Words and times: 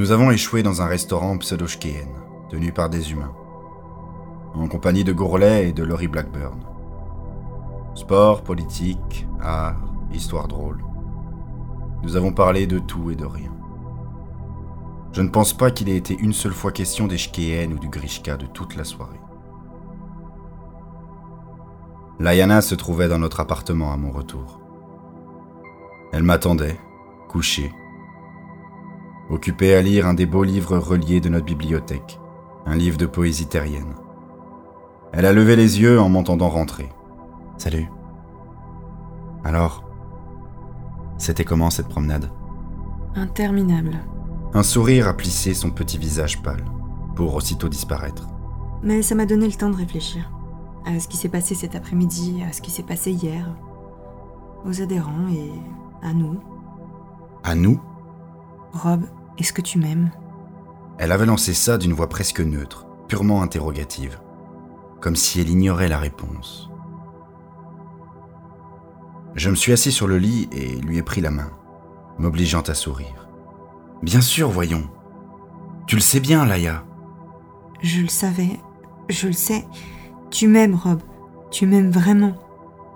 Nous 0.00 0.12
avons 0.12 0.30
échoué 0.30 0.62
dans 0.62 0.80
un 0.80 0.86
restaurant 0.86 1.36
pseudo 1.36 1.66
tenu 2.48 2.72
par 2.72 2.88
des 2.88 3.12
humains, 3.12 3.34
en 4.54 4.66
compagnie 4.66 5.04
de 5.04 5.12
Gourlet 5.12 5.68
et 5.68 5.72
de 5.74 5.82
Laurie 5.82 6.08
Blackburn. 6.08 6.58
Sport, 7.94 8.42
politique, 8.42 9.26
art, 9.42 9.76
histoire 10.10 10.48
drôle. 10.48 10.82
Nous 12.02 12.16
avons 12.16 12.32
parlé 12.32 12.66
de 12.66 12.78
tout 12.78 13.10
et 13.10 13.14
de 13.14 13.26
rien. 13.26 13.52
Je 15.12 15.20
ne 15.20 15.28
pense 15.28 15.52
pas 15.52 15.70
qu'il 15.70 15.90
ait 15.90 15.98
été 15.98 16.16
une 16.18 16.32
seule 16.32 16.54
fois 16.54 16.72
question 16.72 17.06
des 17.06 17.18
ou 17.70 17.78
du 17.78 17.90
Grishka 17.90 18.38
de 18.38 18.46
toute 18.46 18.76
la 18.76 18.84
soirée. 18.84 19.20
Layana 22.20 22.62
se 22.62 22.74
trouvait 22.74 23.08
dans 23.08 23.18
notre 23.18 23.40
appartement 23.40 23.92
à 23.92 23.98
mon 23.98 24.12
retour. 24.12 24.62
Elle 26.14 26.22
m'attendait, 26.22 26.80
couchée, 27.28 27.70
occupée 29.30 29.74
à 29.74 29.82
lire 29.82 30.06
un 30.06 30.14
des 30.14 30.26
beaux 30.26 30.44
livres 30.44 30.76
reliés 30.76 31.20
de 31.20 31.28
notre 31.28 31.46
bibliothèque, 31.46 32.20
un 32.66 32.76
livre 32.76 32.98
de 32.98 33.06
poésie 33.06 33.46
terrienne. 33.46 33.94
Elle 35.12 35.26
a 35.26 35.32
levé 35.32 35.56
les 35.56 35.80
yeux 35.80 36.00
en 36.00 36.08
m'entendant 36.08 36.48
rentrer. 36.48 36.88
Salut. 37.56 37.88
Alors, 39.44 39.84
c'était 41.18 41.44
comment 41.44 41.70
cette 41.70 41.88
promenade? 41.88 42.30
Interminable. 43.14 43.98
Un 44.52 44.62
sourire 44.62 45.08
a 45.08 45.16
plissé 45.16 45.54
son 45.54 45.70
petit 45.70 45.98
visage 45.98 46.42
pâle, 46.42 46.64
pour 47.14 47.34
aussitôt 47.34 47.68
disparaître. 47.68 48.26
Mais 48.82 49.02
ça 49.02 49.14
m'a 49.14 49.26
donné 49.26 49.46
le 49.46 49.52
temps 49.52 49.70
de 49.70 49.76
réfléchir 49.76 50.30
à 50.86 50.98
ce 50.98 51.08
qui 51.08 51.16
s'est 51.16 51.28
passé 51.28 51.54
cet 51.54 51.74
après-midi, 51.74 52.42
à 52.48 52.52
ce 52.52 52.62
qui 52.62 52.70
s'est 52.70 52.82
passé 52.82 53.12
hier, 53.12 53.46
aux 54.64 54.80
adhérents 54.80 55.28
et 55.28 55.52
à 56.02 56.12
nous. 56.14 56.38
À 57.44 57.54
nous? 57.54 57.80
Rob, 58.72 59.02
est-ce 59.40 59.52
que 59.52 59.62
tu 59.62 59.78
m'aimes? 59.78 60.10
Elle 60.98 61.12
avait 61.12 61.26
lancé 61.26 61.54
ça 61.54 61.78
d'une 61.78 61.94
voix 61.94 62.08
presque 62.08 62.40
neutre, 62.40 62.86
purement 63.08 63.42
interrogative, 63.42 64.20
comme 65.00 65.16
si 65.16 65.40
elle 65.40 65.48
ignorait 65.48 65.88
la 65.88 65.98
réponse. 65.98 66.70
Je 69.34 69.48
me 69.48 69.54
suis 69.54 69.72
assis 69.72 69.92
sur 69.92 70.06
le 70.06 70.18
lit 70.18 70.48
et 70.52 70.76
lui 70.76 70.98
ai 70.98 71.02
pris 71.02 71.20
la 71.20 71.30
main, 71.30 71.50
m'obligeant 72.18 72.62
à 72.62 72.74
sourire. 72.74 73.28
Bien 74.02 74.20
sûr, 74.20 74.50
voyons. 74.50 74.90
Tu 75.86 75.96
le 75.96 76.02
sais 76.02 76.20
bien, 76.20 76.44
Laïa. 76.44 76.84
Je 77.80 78.02
le 78.02 78.08
savais, 78.08 78.60
je 79.08 79.28
le 79.28 79.32
sais. 79.32 79.66
Tu 80.30 80.48
m'aimes, 80.48 80.74
Rob. 80.74 81.00
Tu 81.50 81.66
m'aimes 81.66 81.90
vraiment. 81.90 82.34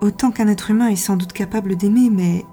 Autant 0.01 0.31
qu'un 0.31 0.47
être 0.47 0.69
humain 0.69 0.89
est 0.89 0.95
sans 0.95 1.17
doute 1.17 1.33
capable 1.33 1.75
d'aimer, 1.75 2.09
mais... 2.11 2.45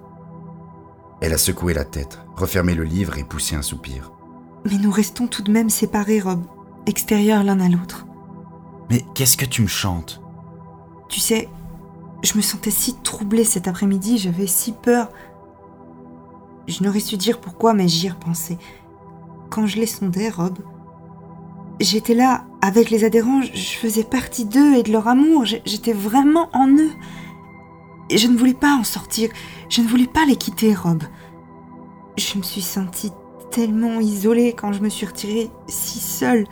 Elle 1.21 1.35
a 1.35 1.39
secoué 1.39 1.75
la 1.75 1.85
tête, 1.85 2.22
refermé 2.35 2.75
le 2.75 2.85
livre 2.85 3.19
et 3.19 3.25
poussé 3.25 3.57
un 3.57 3.63
soupir. 3.63 4.13
Mais 4.65 4.79
nous 4.79 4.91
restons 4.91 5.27
tout 5.27 5.43
de 5.43 5.51
même 5.51 5.71
séparés, 5.71 6.21
Rob. 6.21 6.45
Extérieurs 6.87 7.45
l'un 7.45 7.61
à 7.61 7.69
l'autre. 7.69 8.07
Mais 8.91 9.05
qu'est-ce 9.15 9.37
que 9.37 9.45
tu 9.45 9.63
me 9.63 9.69
chantes? 9.69 10.21
Tu 11.09 11.21
sais, 11.21 11.49
je 12.23 12.37
me 12.37 12.43
sentais 12.43 12.71
si 12.71 12.95
troublée 13.03 13.45
cet 13.45 13.69
après-midi, 13.69 14.19
j'avais 14.19 14.47
si 14.47 14.73
peur. 14.73 15.11
Je 16.69 16.83
n'aurais 16.85 17.01
su 17.01 17.17
dire 17.17 17.41
pourquoi, 17.41 17.75
mais 17.75 17.89
j'y 17.89 18.09
repensais. 18.09 18.59
Quand 19.51 19.67
je 19.67 19.79
les 19.79 19.87
sondais, 19.87 20.31
Rob, 20.31 20.59
j'étais 21.81 22.15
là 22.15 22.45
avec 22.61 22.91
les 22.91 23.05
adhérents, 23.05 23.43
je 23.43 23.77
faisais 23.77 24.05
partie 24.05 24.45
d'eux 24.45 24.75
et 24.75 24.83
de 24.83 24.93
leur 24.93 25.09
amour, 25.09 25.45
j'étais 25.45 25.93
vraiment 25.93 26.49
en 26.53 26.69
eux. 26.69 26.93
Et 28.09 28.19
je 28.19 28.29
ne 28.29 28.37
voulais 28.37 28.55
pas 28.55 28.75
en 28.75 28.85
sortir, 28.85 29.31
je 29.69 29.81
ne 29.81 29.89
voulais 29.89 30.07
pas 30.07 30.25
les 30.25 30.37
quitter, 30.37 30.75
Rob. 30.75 31.03
Je 32.17 32.39
me 32.39 32.43
suis 32.43 32.63
sentie 32.63 33.13
tellement 33.51 34.01
isolée 34.01 34.55
quand 34.55 34.73
je 34.73 34.81
me 34.81 34.89
suis 34.89 35.07
retirée 35.07 35.51
si 35.67 35.99
seule. 35.99 36.47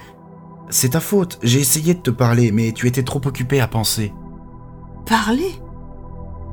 C'est 0.69 0.91
ta 0.91 1.00
faute, 1.00 1.38
j'ai 1.43 1.60
essayé 1.60 1.94
de 1.94 2.00
te 2.00 2.10
parler, 2.10 2.53
mais 2.53 2.72
tu 2.72 2.87
étais 2.87 3.03
trop 3.03 3.21
occupée 3.25 3.60
à 3.60 3.66
penser. 3.66 4.12
Parler? 5.06 5.53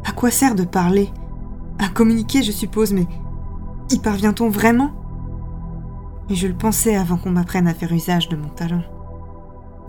À 0.06 0.12
quoi 0.12 0.32
sert 0.32 0.56
de 0.56 0.64
parler? 0.64 1.10
À 1.80 1.90
communiquer, 1.90 2.42
je 2.42 2.52
suppose, 2.52 2.94
mais 2.94 3.08
y 3.92 4.00
parvient-on 4.00 4.50
vraiment? 4.50 4.92
Et 6.30 6.36
je 6.36 6.48
le 6.48 6.56
pensais 6.56 6.96
avant 6.96 7.18
qu'on 7.18 7.32
m'apprenne 7.32 7.68
à 7.68 7.74
faire 7.74 7.94
usage 7.94 8.28
de 8.28 8.36
mon 8.36 8.50
talent. 8.50 8.84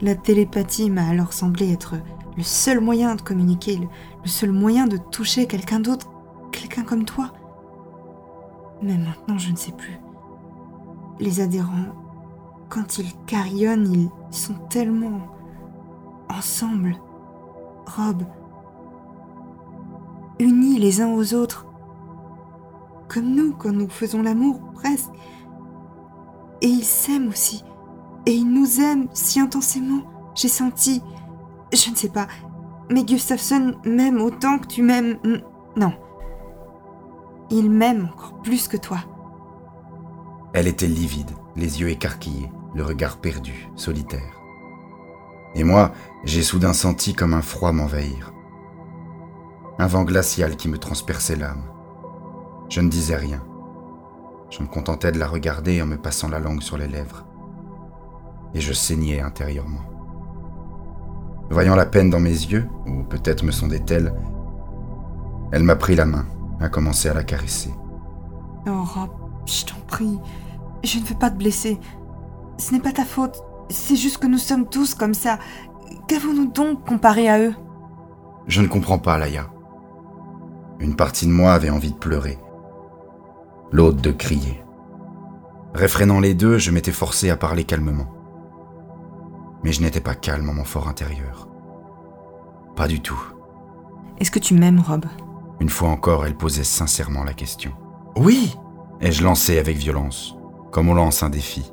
La 0.00 0.14
télépathie 0.14 0.90
m'a 0.90 1.08
alors 1.08 1.32
semblé 1.32 1.72
être 1.72 1.96
le 2.36 2.44
seul 2.44 2.80
moyen 2.80 3.16
de 3.16 3.22
communiquer, 3.22 3.76
le, 3.76 3.88
seul 4.28 4.52
moyen 4.52 4.86
de 4.86 4.96
toucher 4.96 5.46
quelqu'un 5.46 5.80
d'autre, 5.80 6.08
quelqu'un 6.52 6.84
comme 6.84 7.04
toi. 7.04 7.32
Mais 8.82 8.96
maintenant, 8.96 9.38
je 9.38 9.50
ne 9.50 9.56
sais 9.56 9.72
plus. 9.72 9.98
Les 11.18 11.40
adhérents, 11.40 11.94
quand 12.68 12.98
ils 12.98 13.12
carillonnent, 13.26 13.92
ils 13.92 14.36
sont 14.36 14.54
tellement 14.68 15.20
ensemble. 16.30 16.96
Rob, 17.96 18.22
unis 20.38 20.78
les 20.78 21.00
uns 21.00 21.12
aux 21.12 21.34
autres, 21.34 21.66
comme 23.08 23.34
nous 23.34 23.54
quand 23.54 23.72
nous 23.72 23.88
faisons 23.88 24.22
l'amour, 24.22 24.60
presque. 24.74 25.10
Et 26.60 26.68
ils 26.68 26.84
s'aiment 26.84 27.28
aussi, 27.28 27.64
et 28.26 28.34
ils 28.34 28.50
nous 28.50 28.80
aiment 28.80 29.08
si 29.12 29.40
intensément. 29.40 30.02
J'ai 30.34 30.48
senti, 30.48 31.02
je 31.72 31.90
ne 31.90 31.96
sais 31.96 32.10
pas, 32.10 32.26
mais 32.90 33.04
Gustafsson 33.04 33.74
m'aime 33.84 34.20
autant 34.20 34.58
que 34.58 34.66
tu 34.66 34.82
m'aimes. 34.82 35.18
Non. 35.76 35.92
Il 37.50 37.70
m'aime 37.70 38.10
encore 38.12 38.40
plus 38.42 38.68
que 38.68 38.76
toi. 38.76 38.98
Elle 40.52 40.66
était 40.66 40.86
livide, 40.86 41.30
les 41.56 41.80
yeux 41.80 41.90
écarquillés, 41.90 42.50
le 42.74 42.82
regard 42.82 43.18
perdu, 43.18 43.68
solitaire. 43.76 44.40
Et 45.54 45.64
moi, 45.64 45.92
j'ai 46.24 46.42
soudain 46.42 46.72
senti 46.72 47.14
comme 47.14 47.34
un 47.34 47.42
froid 47.42 47.72
m'envahir 47.72 48.32
un 49.80 49.86
vent 49.86 50.02
glacial 50.02 50.56
qui 50.56 50.68
me 50.68 50.76
transperçait 50.76 51.36
l'âme. 51.36 51.62
Je 52.68 52.80
ne 52.80 52.88
disais 52.88 53.16
rien. 53.16 53.40
Je 54.50 54.60
me 54.62 54.66
contentais 54.66 55.12
de 55.12 55.18
la 55.18 55.28
regarder 55.28 55.80
en 55.80 55.86
me 55.86 55.96
passant 55.96 56.28
la 56.28 56.40
langue 56.40 56.62
sur 56.62 56.76
les 56.76 56.88
lèvres. 56.88 57.24
Et 58.54 58.60
je 58.60 58.72
saignais 58.72 59.20
intérieurement. 59.20 59.82
Voyant 61.50 61.76
la 61.76 61.86
peine 61.86 62.10
dans 62.10 62.18
mes 62.18 62.30
yeux, 62.30 62.68
ou 62.86 63.04
peut-être 63.04 63.44
me 63.44 63.52
sondait-elle, 63.52 64.12
elle 65.52 65.62
m'a 65.62 65.76
pris 65.76 65.94
la 65.94 66.06
main, 66.06 66.26
a 66.60 66.68
commencé 66.68 67.08
à 67.08 67.14
la 67.14 67.24
caresser. 67.24 67.72
Oh 68.66 68.82
Rob, 68.82 69.10
je 69.46 69.64
t'en 69.64 69.80
prie, 69.86 70.18
je 70.84 70.98
ne 70.98 71.04
veux 71.04 71.14
pas 71.14 71.30
te 71.30 71.38
blesser. 71.38 71.78
Ce 72.58 72.72
n'est 72.72 72.80
pas 72.80 72.92
ta 72.92 73.04
faute, 73.04 73.42
c'est 73.70 73.96
juste 73.96 74.18
que 74.18 74.26
nous 74.26 74.38
sommes 74.38 74.68
tous 74.68 74.94
comme 74.94 75.14
ça. 75.14 75.38
Qu'avons-nous 76.08 76.50
donc 76.50 76.84
comparé 76.86 77.28
à 77.28 77.40
eux? 77.40 77.54
Je 78.46 78.62
ne 78.62 78.66
comprends 78.66 78.98
pas, 78.98 79.18
Laïa. 79.18 79.50
Une 80.80 80.96
partie 80.96 81.26
de 81.26 81.32
moi 81.32 81.52
avait 81.52 81.70
envie 81.70 81.92
de 81.92 81.98
pleurer, 81.98 82.38
l'autre 83.72 84.00
de 84.00 84.12
crier. 84.12 84.62
Réfrénant 85.74 86.20
les 86.20 86.34
deux, 86.34 86.58
je 86.58 86.70
m'étais 86.70 86.92
forcé 86.92 87.30
à 87.30 87.36
parler 87.36 87.64
calmement. 87.64 88.06
Mais 89.62 89.72
je 89.72 89.82
n'étais 89.82 90.00
pas 90.00 90.14
calme 90.14 90.48
en 90.48 90.54
mon 90.54 90.64
fort 90.64 90.88
intérieur. 90.88 91.48
Pas 92.74 92.88
du 92.88 93.00
tout. 93.00 93.20
Est-ce 94.18 94.30
que 94.30 94.38
tu 94.38 94.54
m'aimes, 94.54 94.80
Rob? 94.80 95.04
Une 95.60 95.68
fois 95.68 95.88
encore, 95.88 96.26
elle 96.26 96.36
posait 96.36 96.64
sincèrement 96.64 97.24
la 97.24 97.34
question. 97.34 97.72
Oui 98.16 98.54
ai-je 99.00 99.22
lancé 99.22 99.58
avec 99.58 99.76
violence, 99.76 100.36
comme 100.72 100.88
on 100.88 100.94
lance 100.94 101.22
un 101.22 101.30
défi. 101.30 101.70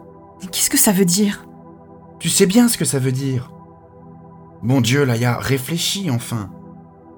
Qu'est-ce 0.51 0.69
que 0.69 0.77
ça 0.77 0.91
veut 0.91 1.05
dire? 1.05 1.45
Tu 2.19 2.29
sais 2.29 2.45
bien 2.45 2.67
ce 2.67 2.77
que 2.77 2.85
ça 2.85 2.99
veut 2.99 3.11
dire. 3.11 3.51
Mon 4.61 4.81
Dieu, 4.81 5.03
Laïa, 5.03 5.37
réfléchis 5.37 6.09
enfin. 6.11 6.51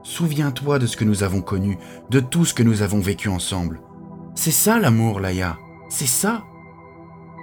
Souviens-toi 0.04 0.80
de 0.80 0.86
ce 0.86 0.98
que 0.98 1.04
nous 1.04 1.24
avons 1.24 1.42
connu, 1.42 1.78
de 2.10 2.20
tout 2.20 2.46
ce 2.46 2.54
que 2.54 2.64
nous 2.64 2.82
avons 2.82 3.00
vécu 3.00 3.30
ensemble. 3.30 3.82
C'est 4.36 4.52
ça 4.52 4.80
l'amour, 4.80 5.20
Laïa. 5.20 5.58
C'est 5.90 6.08
ça. 6.08 6.44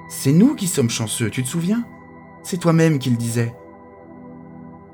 C'est 0.09 0.33
nous 0.33 0.55
qui 0.55 0.67
sommes 0.67 0.91
chanceux, 0.91 1.31
tu 1.31 1.43
te 1.43 1.49
souviens? 1.49 1.85
C'est 2.43 2.59
toi-même 2.59 2.99
qui 2.99 3.11
le 3.11 3.17
disais. 3.17 3.55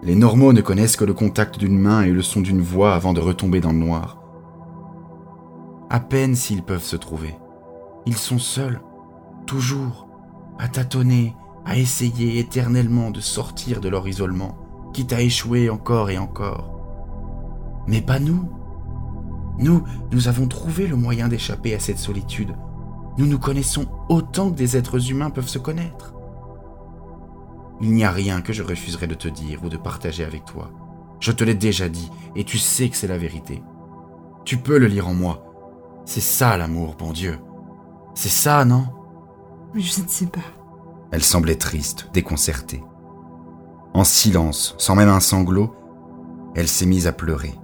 Les 0.02 0.14
normaux 0.14 0.52
ne 0.52 0.60
connaissent 0.60 0.96
que 0.96 1.04
le 1.04 1.14
contact 1.14 1.58
d'une 1.58 1.78
main 1.78 2.02
et 2.02 2.10
le 2.10 2.22
son 2.22 2.40
d'une 2.40 2.62
voix 2.62 2.94
avant 2.94 3.12
de 3.12 3.20
retomber 3.20 3.60
dans 3.60 3.72
le 3.72 3.78
noir. 3.78 4.19
À 5.92 5.98
peine 5.98 6.37
s'ils 6.37 6.62
peuvent 6.62 6.84
se 6.84 6.94
trouver. 6.94 7.34
Ils 8.06 8.16
sont 8.16 8.38
seuls, 8.38 8.81
toujours, 9.44 10.08
à 10.60 10.69
tâtonner, 10.69 11.34
à 11.66 11.76
essayer 11.76 12.38
éternellement 12.38 13.10
de 13.10 13.19
sortir 13.20 13.81
de 13.81 13.88
leur 13.88 14.06
isolement, 14.06 14.56
quitte 14.92 15.12
à 15.12 15.20
échouer 15.20 15.69
encore 15.69 16.10
et 16.10 16.16
encore. 16.16 16.81
Mais 17.88 18.00
pas 18.00 18.20
nous. 18.20 18.48
Nous, 19.58 19.82
nous 20.12 20.28
avons 20.28 20.46
trouvé 20.46 20.87
le 20.87 20.94
moyen 20.94 21.26
d'échapper 21.26 21.75
à 21.75 21.81
cette 21.81 21.98
solitude. 21.98 22.54
Nous 23.19 23.26
nous 23.26 23.40
connaissons 23.40 23.87
autant 24.08 24.48
que 24.50 24.56
des 24.56 24.76
êtres 24.76 25.10
humains 25.10 25.31
peuvent 25.31 25.48
se 25.48 25.58
connaître. 25.58 26.14
Il 27.81 27.92
n'y 27.92 28.04
a 28.04 28.12
rien 28.12 28.42
que 28.42 28.52
je 28.52 28.62
refuserais 28.62 29.08
de 29.08 29.14
te 29.16 29.26
dire 29.26 29.64
ou 29.64 29.69
de 29.69 29.76
partager 29.76 30.22
avec 30.22 30.44
toi. 30.44 30.70
Je 31.19 31.32
te 31.32 31.42
l'ai 31.42 31.54
déjà 31.54 31.88
dit, 31.88 32.12
et 32.37 32.44
tu 32.44 32.58
sais 32.58 32.88
que 32.88 32.96
c'est 32.96 33.08
la 33.08 33.19
vérité. 33.19 33.60
Tu 34.44 34.56
peux 34.56 34.78
le 34.78 34.87
lire 34.87 35.08
en 35.08 35.14
moi. 35.14 35.50
C'est 36.05 36.20
ça 36.20 36.56
l'amour, 36.56 36.97
bon 36.99 37.12
Dieu. 37.12 37.38
C'est 38.14 38.29
ça, 38.29 38.64
non? 38.64 38.87
Je 39.75 40.02
ne 40.02 40.08
sais 40.08 40.26
pas. 40.26 40.41
Elle 41.12 41.23
semblait 41.23 41.56
triste, 41.56 42.08
déconcertée. 42.12 42.82
En 43.94 44.05
silence, 44.05 44.75
sans 44.79 44.94
même 44.94 45.08
un 45.08 45.20
sanglot, 45.20 45.75
elle 46.55 46.69
s'est 46.69 46.87
mise 46.87 47.06
à 47.06 47.12
pleurer. 47.12 47.55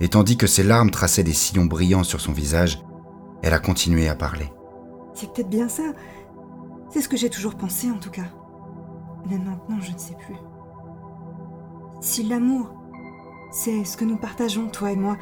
Et 0.00 0.08
tandis 0.08 0.36
que 0.36 0.46
ses 0.46 0.62
larmes 0.62 0.90
traçaient 0.90 1.24
des 1.24 1.32
sillons 1.32 1.64
brillants 1.64 2.04
sur 2.04 2.20
son 2.20 2.32
visage, 2.32 2.84
elle 3.42 3.54
a 3.54 3.58
continué 3.58 4.08
à 4.08 4.14
parler. 4.14 4.52
C'est 5.14 5.32
peut-être 5.32 5.50
bien 5.50 5.68
ça. 5.68 5.82
C'est 6.90 7.00
ce 7.00 7.08
que 7.08 7.16
j'ai 7.16 7.30
toujours 7.30 7.56
pensé 7.56 7.90
en 7.90 7.98
tout 7.98 8.10
cas. 8.10 8.26
Mais 9.28 9.38
maintenant, 9.38 9.80
je 9.80 9.92
ne 9.92 9.98
sais 9.98 10.14
plus. 10.14 10.36
Si 12.00 12.22
l'amour, 12.22 12.70
c'est 13.50 13.84
ce 13.84 13.96
que 13.96 14.04
nous 14.04 14.16
partageons, 14.16 14.68
toi 14.68 14.92
et 14.92 14.96
moi, 14.96 15.16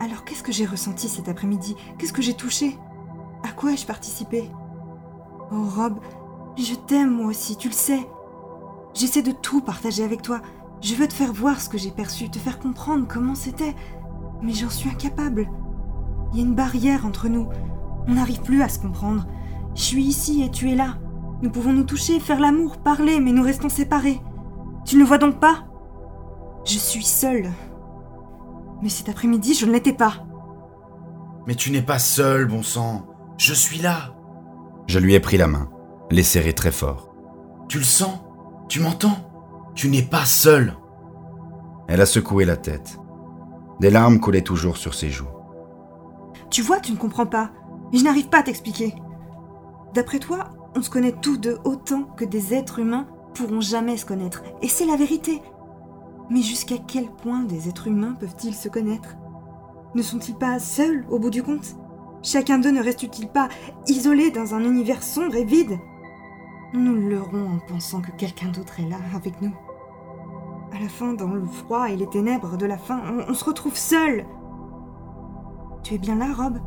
alors 0.00 0.24
qu'est-ce 0.24 0.42
que 0.42 0.50
j'ai 0.50 0.64
ressenti 0.64 1.08
cet 1.08 1.28
après-midi? 1.28 1.76
Qu'est-ce 1.98 2.14
que 2.14 2.22
j'ai 2.22 2.34
touché? 2.34 2.78
À 3.42 3.52
quoi 3.52 3.72
ai-je 3.72 3.86
participé? 3.86 4.50
Oh 5.52 5.64
Rob, 5.76 6.00
je 6.56 6.74
t'aime 6.74 7.10
moi 7.10 7.26
aussi, 7.26 7.56
tu 7.56 7.68
le 7.68 7.74
sais. 7.74 8.08
J'essaie 8.94 9.22
de 9.22 9.32
tout 9.32 9.60
partager 9.60 10.02
avec 10.02 10.22
toi. 10.22 10.40
Je 10.80 10.94
veux 10.94 11.06
te 11.06 11.12
faire 11.12 11.32
voir 11.32 11.60
ce 11.60 11.68
que 11.68 11.78
j'ai 11.78 11.90
perçu, 11.90 12.30
te 12.30 12.38
faire 12.38 12.58
comprendre 12.58 13.06
comment 13.06 13.34
c'était. 13.34 13.76
Mais 14.42 14.54
j'en 14.54 14.70
suis 14.70 14.88
incapable. 14.88 15.48
Il 16.32 16.38
y 16.38 16.42
a 16.42 16.46
une 16.46 16.54
barrière 16.54 17.04
entre 17.04 17.28
nous. 17.28 17.48
On 18.08 18.14
n'arrive 18.14 18.40
plus 18.40 18.62
à 18.62 18.68
se 18.68 18.78
comprendre. 18.78 19.26
Je 19.74 19.82
suis 19.82 20.02
ici 20.02 20.42
et 20.42 20.50
tu 20.50 20.70
es 20.70 20.74
là. 20.74 20.96
Nous 21.42 21.50
pouvons 21.50 21.72
nous 21.72 21.84
toucher, 21.84 22.20
faire 22.20 22.40
l'amour, 22.40 22.78
parler, 22.78 23.20
mais 23.20 23.32
nous 23.32 23.42
restons 23.42 23.68
séparés. 23.68 24.20
Tu 24.86 24.96
ne 24.96 25.04
vois 25.04 25.18
donc 25.18 25.40
pas? 25.40 25.64
Je 26.64 26.78
suis 26.78 27.04
seule. 27.04 27.50
Mais 28.82 28.88
cet 28.88 29.08
après-midi, 29.08 29.54
je 29.54 29.66
ne 29.66 29.72
l'étais 29.72 29.92
pas. 29.92 30.24
Mais 31.46 31.54
tu 31.54 31.70
n'es 31.70 31.82
pas 31.82 31.98
seule, 31.98 32.46
bon 32.46 32.62
sang. 32.62 33.06
Je 33.38 33.54
suis 33.54 33.78
là. 33.78 34.14
Je 34.86 34.98
lui 34.98 35.14
ai 35.14 35.20
pris 35.20 35.36
la 35.36 35.46
main, 35.46 35.70
les 36.10 36.22
serré 36.22 36.52
très 36.52 36.72
fort. 36.72 37.14
Tu 37.68 37.78
le 37.78 37.84
sens? 37.84 38.18
Tu 38.68 38.80
m'entends? 38.80 39.16
Tu 39.74 39.88
n'es 39.88 40.02
pas 40.02 40.24
seule. 40.24 40.76
Elle 41.88 42.00
a 42.00 42.06
secoué 42.06 42.44
la 42.44 42.56
tête. 42.56 42.98
Des 43.80 43.90
larmes 43.90 44.20
coulaient 44.20 44.42
toujours 44.42 44.76
sur 44.76 44.94
ses 44.94 45.10
joues. 45.10 45.28
Tu 46.50 46.62
vois, 46.62 46.80
tu 46.80 46.92
ne 46.92 46.96
comprends 46.96 47.26
pas. 47.26 47.50
Je 47.92 48.02
n'arrive 48.02 48.28
pas 48.28 48.40
à 48.40 48.42
t'expliquer. 48.42 48.94
D'après 49.94 50.18
toi, 50.18 50.50
on 50.76 50.82
se 50.82 50.90
connaît 50.90 51.14
tous 51.20 51.36
deux 51.36 51.58
autant 51.64 52.02
que 52.02 52.24
des 52.24 52.54
êtres 52.54 52.78
humains 52.78 53.08
pourront 53.34 53.60
jamais 53.60 53.96
se 53.96 54.06
connaître. 54.06 54.42
Et 54.62 54.68
c'est 54.68 54.86
la 54.86 54.96
vérité. 54.96 55.42
Mais 56.30 56.42
jusqu'à 56.42 56.78
quel 56.78 57.10
point 57.10 57.42
des 57.42 57.68
êtres 57.68 57.88
humains 57.88 58.14
peuvent-ils 58.18 58.54
se 58.54 58.68
connaître? 58.68 59.16
Ne 59.96 60.02
sont-ils 60.02 60.36
pas 60.36 60.60
seuls 60.60 61.04
au 61.10 61.18
bout 61.18 61.30
du 61.30 61.42
compte? 61.42 61.76
Chacun 62.22 62.58
d'eux 62.58 62.70
ne 62.70 62.82
reste-t-il 62.82 63.28
pas 63.28 63.48
isolé 63.88 64.30
dans 64.30 64.54
un 64.54 64.60
univers 64.60 65.02
sombre 65.02 65.34
et 65.34 65.44
vide? 65.44 65.78
Nous 66.72 66.94
leurrons 66.94 67.56
en 67.56 67.58
pensant 67.66 68.00
que 68.00 68.12
quelqu'un 68.12 68.48
d'autre 68.48 68.78
est 68.78 68.88
là 68.88 68.98
avec 69.16 69.42
nous. 69.42 69.52
À 70.72 70.78
la 70.78 70.88
fin, 70.88 71.14
dans 71.14 71.32
le 71.32 71.44
froid 71.46 71.90
et 71.90 71.96
les 71.96 72.06
ténèbres 72.06 72.56
de 72.56 72.66
la 72.66 72.78
fin, 72.78 73.02
on, 73.28 73.34
se 73.34 73.44
retrouve 73.44 73.76
seul. 73.76 74.24
Tu 75.82 75.94
es 75.94 75.98
bien 75.98 76.14
là, 76.14 76.32
Rob? 76.32 76.60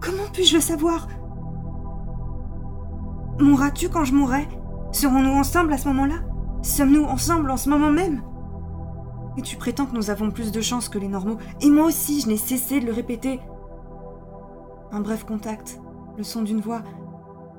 Comment 0.00 0.28
puis-je 0.32 0.54
le 0.54 0.60
savoir? 0.60 1.08
Mourras-tu 3.40 3.88
quand 3.88 4.04
je 4.04 4.14
mourrai? 4.14 4.46
Serons-nous 4.92 5.32
ensemble 5.32 5.72
à 5.72 5.78
ce 5.78 5.88
moment-là? 5.88 6.16
Sommes-nous 6.62 7.04
ensemble 7.04 7.50
en 7.50 7.56
ce 7.56 7.68
moment 7.68 7.90
même? 7.90 8.22
Et 9.36 9.42
tu 9.42 9.56
prétends 9.56 9.86
que 9.86 9.94
nous 9.96 10.10
avons 10.10 10.30
plus 10.30 10.52
de 10.52 10.60
chance 10.60 10.88
que 10.88 10.98
les 10.98 11.08
normaux. 11.08 11.38
Et 11.60 11.70
moi 11.70 11.86
aussi, 11.86 12.20
je 12.20 12.28
n'ai 12.28 12.36
cessé 12.36 12.80
de 12.80 12.86
le 12.86 12.92
répéter. 12.92 13.40
Un 14.90 15.00
bref 15.00 15.24
contact, 15.24 15.80
le 16.18 16.22
son 16.22 16.42
d'une 16.42 16.60
voix, 16.60 16.82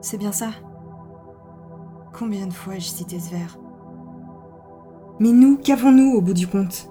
c'est 0.02 0.18
bien 0.18 0.32
ça 0.32 0.50
Combien 2.14 2.46
de 2.46 2.54
fois 2.54 2.76
ai-je 2.76 2.90
cité 2.90 3.20
ce 3.20 3.32
vers? 3.32 3.58
Mais 5.20 5.32
nous, 5.32 5.58
qu'avons-nous 5.58 6.14
au 6.14 6.22
bout 6.22 6.34
du 6.34 6.48
compte? 6.48 6.90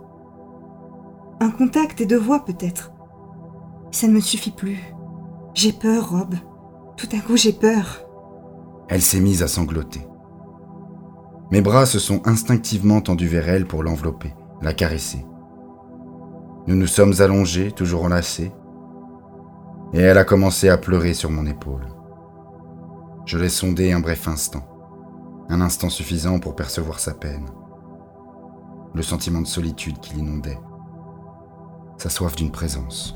Un 1.41 1.51
contact 1.51 2.01
et 2.01 2.07
deux 2.07 2.19
voix 2.19 2.45
peut-être. 2.45 2.93
Ça 3.93 4.09
ne 4.09 4.15
me 4.15 4.21
suffit 4.21 4.51
plus. 4.51 4.79
J'ai 5.55 5.73
peur, 5.73 6.11
Rob. 6.11 6.35
Tout 6.97 7.09
à 7.13 7.21
coup, 7.21 7.37
j'ai 7.37 7.53
peur. 7.53 8.05
Elle 8.89 9.03
s'est 9.03 9.21
mise 9.21 9.43
à 9.43 9.49
sangloter. 9.49 10.07
Mes 11.51 11.61
bras 11.61 11.85
se 11.85 11.99
sont 11.99 12.27
instinctivement 12.27 13.01
tendus 13.01 13.29
vers 13.29 13.49
elle 13.49 13.67
pour 13.67 13.83
l'envelopper, 13.83 14.33
la 14.63 14.73
caresser. 14.73 15.27
Nous 16.67 16.77
nous 16.77 16.87
sommes 16.87 17.15
allongés, 17.19 17.73
toujours 17.73 18.05
enlacés, 18.05 18.53
et 19.93 19.99
elle 19.99 20.19
a 20.19 20.25
commencé 20.25 20.69
à 20.69 20.79
pleurer 20.79 21.13
sur 21.13 21.31
mon 21.31 21.45
épaule. 21.47 21.87
Je 23.27 23.39
l'ai 23.39 23.49
sondée 23.49 23.93
un 23.93 24.01
bref 24.01 24.29
instant, 24.29 24.65
un 25.49 25.61
instant 25.61 25.91
suffisant 25.91 26.39
pour 26.39 26.55
percevoir 26.55 27.01
sa 27.01 27.15
peine, 27.15 27.47
le 28.95 29.03
sentiment 29.03 29.41
de 29.41 29.47
solitude 29.47 29.99
qui 30.01 30.15
l'inondait, 30.15 30.61
sa 31.99 32.09
soif 32.09 32.37
d'une 32.37 32.53
présence. 32.53 33.15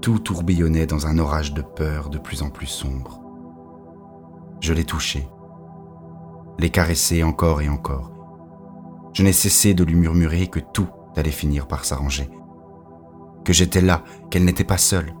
Tout 0.00 0.20
tourbillonnait 0.20 0.86
dans 0.86 1.06
un 1.06 1.18
orage 1.18 1.52
de 1.52 1.62
peur 1.62 2.10
de 2.10 2.18
plus 2.18 2.42
en 2.42 2.50
plus 2.50 2.66
sombre. 2.66 3.20
Je 4.60 4.72
l'ai 4.72 4.84
touché, 4.84 5.28
l'ai 6.58 6.70
caressé 6.70 7.24
encore 7.24 7.60
et 7.60 7.68
encore. 7.68 8.15
Je 9.16 9.22
n'ai 9.22 9.32
cessé 9.32 9.72
de 9.72 9.82
lui 9.82 9.94
murmurer 9.94 10.46
que 10.46 10.60
tout 10.60 10.88
allait 11.16 11.30
finir 11.30 11.66
par 11.66 11.86
s'arranger, 11.86 12.28
que 13.46 13.54
j'étais 13.54 13.80
là, 13.80 14.04
qu'elle 14.30 14.44
n'était 14.44 14.62
pas 14.62 14.76
seule. 14.76 15.14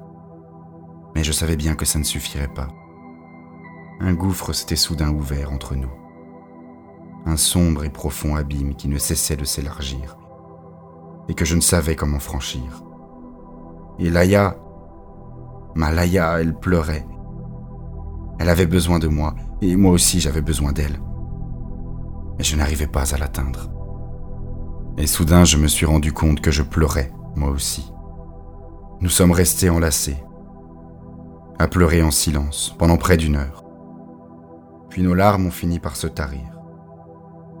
Mais 1.14 1.24
je 1.24 1.32
savais 1.32 1.56
bien 1.56 1.74
que 1.74 1.86
ça 1.86 1.98
ne 1.98 2.04
suffirait 2.04 2.52
pas. 2.52 2.68
Un 4.00 4.12
gouffre 4.12 4.52
s'était 4.52 4.76
soudain 4.76 5.08
ouvert 5.08 5.50
entre 5.50 5.76
nous. 5.76 5.90
Un 7.24 7.38
sombre 7.38 7.84
et 7.84 7.88
profond 7.88 8.36
abîme 8.36 8.74
qui 8.74 8.88
ne 8.88 8.98
cessait 8.98 9.34
de 9.34 9.46
s'élargir 9.46 10.18
et 11.30 11.34
que 11.34 11.46
je 11.46 11.56
ne 11.56 11.62
savais 11.62 11.96
comment 11.96 12.20
franchir. 12.20 12.84
Et 13.98 14.10
Laïa, 14.10 14.58
ma 15.74 15.90
Laïa, 15.90 16.38
elle 16.38 16.54
pleurait, 16.54 17.06
elle 18.38 18.50
avait 18.50 18.66
besoin 18.66 18.98
de 18.98 19.08
moi, 19.08 19.34
et 19.62 19.74
moi 19.74 19.92
aussi 19.92 20.20
j'avais 20.20 20.42
besoin 20.42 20.72
d'elle. 20.72 21.00
Mais 22.36 22.44
je 22.44 22.56
n'arrivais 22.56 22.88
pas 22.88 23.14
à 23.14 23.16
l'atteindre. 23.16 23.70
Et 24.98 25.06
soudain 25.06 25.44
je 25.44 25.58
me 25.58 25.68
suis 25.68 25.86
rendu 25.86 26.12
compte 26.12 26.40
que 26.40 26.50
je 26.50 26.62
pleurais, 26.62 27.12
moi 27.34 27.50
aussi. 27.50 27.92
Nous 29.00 29.10
sommes 29.10 29.32
restés 29.32 29.68
enlacés, 29.68 30.16
à 31.58 31.68
pleurer 31.68 32.02
en 32.02 32.10
silence 32.10 32.74
pendant 32.78 32.96
près 32.96 33.16
d'une 33.16 33.36
heure. 33.36 33.64
Puis 34.88 35.02
nos 35.02 35.14
larmes 35.14 35.46
ont 35.46 35.50
fini 35.50 35.78
par 35.78 35.96
se 35.96 36.06
tarir. 36.06 36.58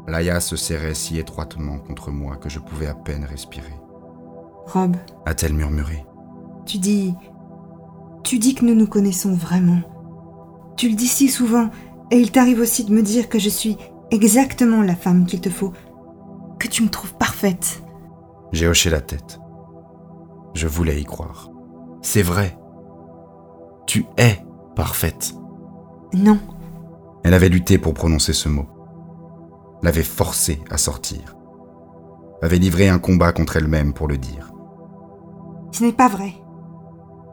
Laïa 0.08 0.40
se 0.40 0.56
serrait 0.56 0.94
si 0.94 1.18
étroitement 1.18 1.78
contre 1.78 2.10
moi 2.10 2.36
que 2.36 2.48
je 2.48 2.58
pouvais 2.58 2.86
à 2.86 2.94
peine 2.94 3.24
respirer. 3.24 3.74
Rob, 4.66 4.96
a-t-elle 5.26 5.52
murmuré. 5.52 6.04
Tu 6.64 6.78
dis. 6.78 7.14
Tu 8.24 8.38
dis 8.38 8.54
que 8.54 8.64
nous 8.64 8.74
nous 8.74 8.86
connaissons 8.86 9.34
vraiment. 9.34 9.80
Tu 10.76 10.88
le 10.88 10.94
dis 10.94 11.06
si 11.06 11.28
souvent, 11.28 11.70
et 12.10 12.18
il 12.18 12.32
t'arrive 12.32 12.60
aussi 12.60 12.84
de 12.84 12.92
me 12.92 13.02
dire 13.02 13.28
que 13.28 13.38
je 13.38 13.48
suis 13.48 13.76
exactement 14.10 14.82
la 14.82 14.96
femme 14.96 15.26
qu'il 15.26 15.40
te 15.40 15.50
faut, 15.50 15.72
que 16.58 16.68
tu 16.68 16.82
me 16.82 16.88
trouves 16.88 17.14
parfaite. 17.14 17.82
J'ai 18.52 18.68
hoché 18.68 18.90
la 18.90 19.00
tête. 19.00 19.40
Je 20.54 20.66
voulais 20.66 21.00
y 21.00 21.04
croire. 21.04 21.50
C'est 22.02 22.22
vrai. 22.22 22.58
Tu 23.86 24.06
es 24.16 24.38
parfaite. 24.74 25.34
Non. 26.12 26.38
Elle 27.24 27.34
avait 27.34 27.48
lutté 27.48 27.78
pour 27.78 27.94
prononcer 27.94 28.32
ce 28.32 28.48
mot. 28.48 28.66
L'avait 29.82 30.02
forcé 30.02 30.60
à 30.70 30.78
sortir. 30.78 31.36
Avait 32.42 32.58
livré 32.58 32.88
un 32.88 32.98
combat 32.98 33.32
contre 33.32 33.56
elle-même 33.56 33.92
pour 33.92 34.08
le 34.08 34.18
dire. 34.18 34.52
Ce 35.72 35.84
n'est 35.84 35.92
pas 35.92 36.08
vrai. 36.08 36.34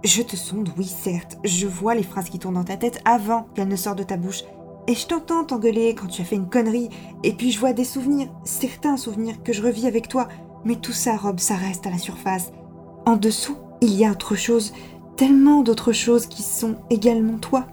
Je 0.03 0.21
te 0.21 0.35
sonde, 0.35 0.69
oui, 0.77 0.85
certes. 0.85 1.37
Je 1.45 1.65
vois 1.65 1.95
les 1.95 2.03
phrases 2.03 2.29
qui 2.29 2.39
tournent 2.39 2.55
dans 2.55 2.63
ta 2.63 2.75
tête 2.75 3.01
avant 3.05 3.43
qu'elles 3.53 3.69
ne 3.69 3.75
sortent 3.75 3.99
de 3.99 4.03
ta 4.03 4.17
bouche. 4.17 4.43
Et 4.87 4.95
je 4.95 5.07
t'entends 5.07 5.45
t'engueuler 5.45 5.95
quand 5.95 6.07
tu 6.07 6.21
as 6.21 6.25
fait 6.25 6.35
une 6.35 6.49
connerie. 6.49 6.89
Et 7.23 7.33
puis 7.33 7.51
je 7.51 7.59
vois 7.59 7.73
des 7.73 7.83
souvenirs, 7.83 8.29
certains 8.43 8.97
souvenirs 8.97 9.41
que 9.43 9.53
je 9.53 9.61
revis 9.61 9.87
avec 9.87 10.07
toi. 10.07 10.27
Mais 10.65 10.75
tout 10.75 10.91
ça, 10.91 11.15
Rob, 11.15 11.39
ça 11.39 11.55
reste 11.55 11.87
à 11.87 11.89
la 11.89 11.97
surface. 11.97 12.51
En 13.05 13.15
dessous, 13.15 13.57
il 13.81 13.93
y 13.93 14.05
a 14.05 14.11
autre 14.11 14.35
chose. 14.35 14.73
Tellement 15.15 15.61
d'autres 15.61 15.93
choses 15.93 16.27
qui 16.27 16.41
sont 16.41 16.75
également 16.89 17.37
toi. 17.37 17.67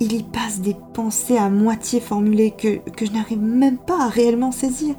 Il 0.00 0.14
y 0.14 0.22
passe 0.22 0.60
des 0.60 0.76
pensées 0.94 1.36
à 1.36 1.50
moitié 1.50 2.00
formulées 2.00 2.52
que, 2.52 2.78
que 2.90 3.04
je 3.04 3.12
n'arrive 3.12 3.40
même 3.40 3.76
pas 3.76 4.04
à 4.04 4.08
réellement 4.08 4.52
saisir 4.52 4.94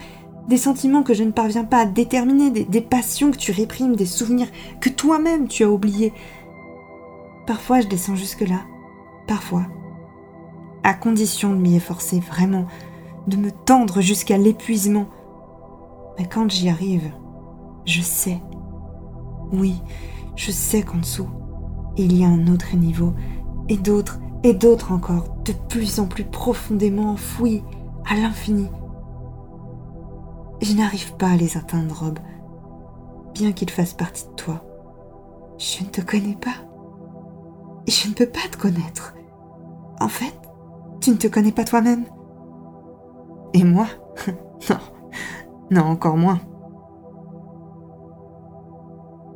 des 0.48 0.58
sentiments 0.58 1.04
que 1.04 1.14
je 1.14 1.24
ne 1.24 1.32
parviens 1.32 1.64
pas 1.64 1.80
à 1.80 1.86
déterminer, 1.86 2.50
des, 2.50 2.82
passions 2.82 3.32
que 3.32 3.38
tu 3.38 3.52
réprimes, 3.52 3.96
des 3.96 4.06
souvenirs 4.06 4.50
que 4.80 4.90
toi-même 4.90 5.48
tu 5.48 5.64
as 5.64 5.70
oubliés. 5.70 6.14
Parfois 7.48 7.82
je 7.82 7.88
descends 7.88 8.16
jusque-là, 8.16 8.62
parfois, 9.28 9.66
à 10.84 10.94
condition 10.94 11.52
de 11.54 11.60
m'y 11.60 11.76
efforcer 11.76 12.20
vraiment, 12.20 12.66
de 13.28 13.38
me 13.38 13.52
tendre 13.52 14.02
jusqu'à 14.02 14.38
l'épuisement. 14.38 15.08
Mais 16.18 16.26
quand 16.28 16.50
j'y 16.50 16.70
arrive, 16.70 17.12
je 17.86 18.02
sais, 18.02 18.42
oui, 19.52 19.82
je 20.36 20.52
sais 20.52 20.82
qu'en 20.82 20.98
dessous, 20.98 21.30
il 21.98 22.18
y 22.18 22.24
a 22.24 22.28
un 22.28 22.48
autre 22.48 22.76
niveau, 22.76 23.14
et 23.70 23.78
d'autres, 23.78 24.20
et 24.44 24.54
d'autres 24.54 24.92
encore, 24.92 25.36
de 25.46 25.54
plus 25.70 26.00
en 26.00 26.08
plus 26.08 26.24
profondément 26.24 27.12
enfouis, 27.12 27.64
à 28.10 28.16
l'infini. 28.16 28.68
Je 30.62 30.74
n'arrive 30.74 31.16
pas 31.16 31.30
à 31.30 31.36
les 31.36 31.58
atteindre, 31.58 32.00
Rob, 32.00 32.20
bien 33.34 33.52
qu'ils 33.52 33.70
fassent 33.70 33.94
partie 33.94 34.26
de 34.26 34.34
toi. 34.36 34.64
Je 35.58 35.84
ne 35.84 35.90
te 35.90 36.02
connais 36.02 36.36
pas. 36.36 36.71
Je 37.88 38.08
ne 38.10 38.14
peux 38.14 38.28
pas 38.28 38.48
te 38.52 38.58
connaître. 38.58 39.14
En 40.00 40.08
fait, 40.08 40.34
tu 41.02 41.12
ne 41.12 41.16
te 41.16 41.28
connais 41.28 41.52
pas 41.52 41.64
toi-même. 41.64 42.06
Et 43.54 43.64
moi? 43.64 43.88
Non, 44.70 44.78
non, 45.72 45.82
encore 45.86 46.18
moins. 46.18 46.40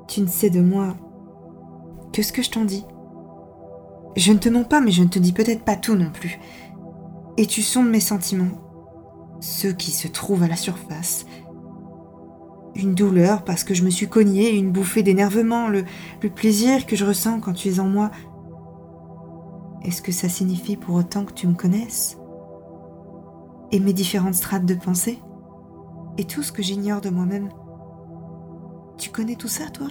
Tu 0.07 0.21
ne 0.21 0.27
sais 0.27 0.51
de 0.51 0.61
moi 0.61 0.95
que 2.13 2.21
ce 2.21 2.31
que 2.31 2.43
je 2.43 2.51
t'en 2.51 2.63
dis. 2.63 2.85
Je 4.15 4.31
ne 4.31 4.37
te 4.37 4.49
mens 4.49 4.63
pas, 4.63 4.81
mais 4.81 4.91
je 4.91 5.01
ne 5.01 5.07
te 5.07 5.17
dis 5.17 5.33
peut-être 5.33 5.63
pas 5.63 5.75
tout 5.75 5.95
non 5.95 6.11
plus. 6.11 6.39
Et 7.37 7.47
tu 7.47 7.63
sondes 7.63 7.89
mes 7.89 7.99
sentiments, 7.99 8.61
ceux 9.39 9.71
qui 9.71 9.89
se 9.89 10.07
trouvent 10.07 10.43
à 10.43 10.47
la 10.47 10.55
surface. 10.55 11.25
Une 12.75 12.93
douleur 12.93 13.43
parce 13.43 13.63
que 13.63 13.73
je 13.73 13.83
me 13.83 13.89
suis 13.89 14.07
cognée, 14.07 14.55
une 14.55 14.71
bouffée 14.71 15.01
d'énervement, 15.01 15.67
le 15.67 15.85
plaisir 16.29 16.85
que 16.85 16.95
je 16.95 17.05
ressens 17.05 17.39
quand 17.39 17.53
tu 17.53 17.69
es 17.69 17.79
en 17.79 17.87
moi. 17.87 18.11
Est-ce 19.85 20.01
que 20.01 20.11
ça 20.11 20.27
signifie 20.27 20.77
pour 20.77 20.95
autant 20.95 21.25
que 21.25 21.33
tu 21.33 21.45
me 21.45 21.53
connaisses 21.53 22.17
Et 23.71 23.79
mes 23.79 23.93
différentes 23.93 24.33
strates 24.33 24.65
de 24.65 24.73
pensée 24.73 25.19
Et 26.17 26.25
tout 26.25 26.41
ce 26.41 26.51
que 26.51 26.63
j'ignore 26.63 27.01
de 27.01 27.11
moi-même 27.11 27.49
Tu 28.97 29.11
connais 29.11 29.35
tout 29.35 29.47
ça, 29.47 29.69
toi? 29.69 29.89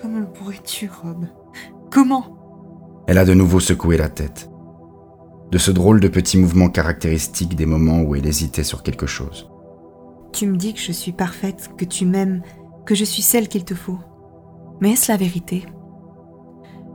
Comment 0.00 0.18
le 0.18 0.30
pourrais-tu, 0.30 0.90
Rob? 1.02 1.24
Comment? 1.90 3.04
Elle 3.06 3.16
a 3.16 3.24
de 3.24 3.32
nouveau 3.32 3.58
secoué 3.58 3.96
la 3.96 4.10
tête. 4.10 4.50
De 5.50 5.56
ce 5.56 5.70
drôle 5.70 6.00
de 6.00 6.08
petit 6.08 6.36
mouvement 6.36 6.68
caractéristique 6.68 7.56
des 7.56 7.66
moments 7.66 8.02
où 8.02 8.14
elle 8.14 8.26
hésitait 8.26 8.64
sur 8.64 8.82
quelque 8.82 9.06
chose. 9.06 9.50
Tu 10.34 10.46
me 10.46 10.58
dis 10.58 10.74
que 10.74 10.80
je 10.80 10.92
suis 10.92 11.12
parfaite, 11.12 11.70
que 11.78 11.86
tu 11.86 12.04
m'aimes, 12.04 12.42
que 12.84 12.94
je 12.94 13.04
suis 13.04 13.22
celle 13.22 13.48
qu'il 13.48 13.64
te 13.64 13.74
faut. 13.74 13.98
Mais 14.82 14.92
est-ce 14.92 15.10
la 15.10 15.16
vérité? 15.16 15.64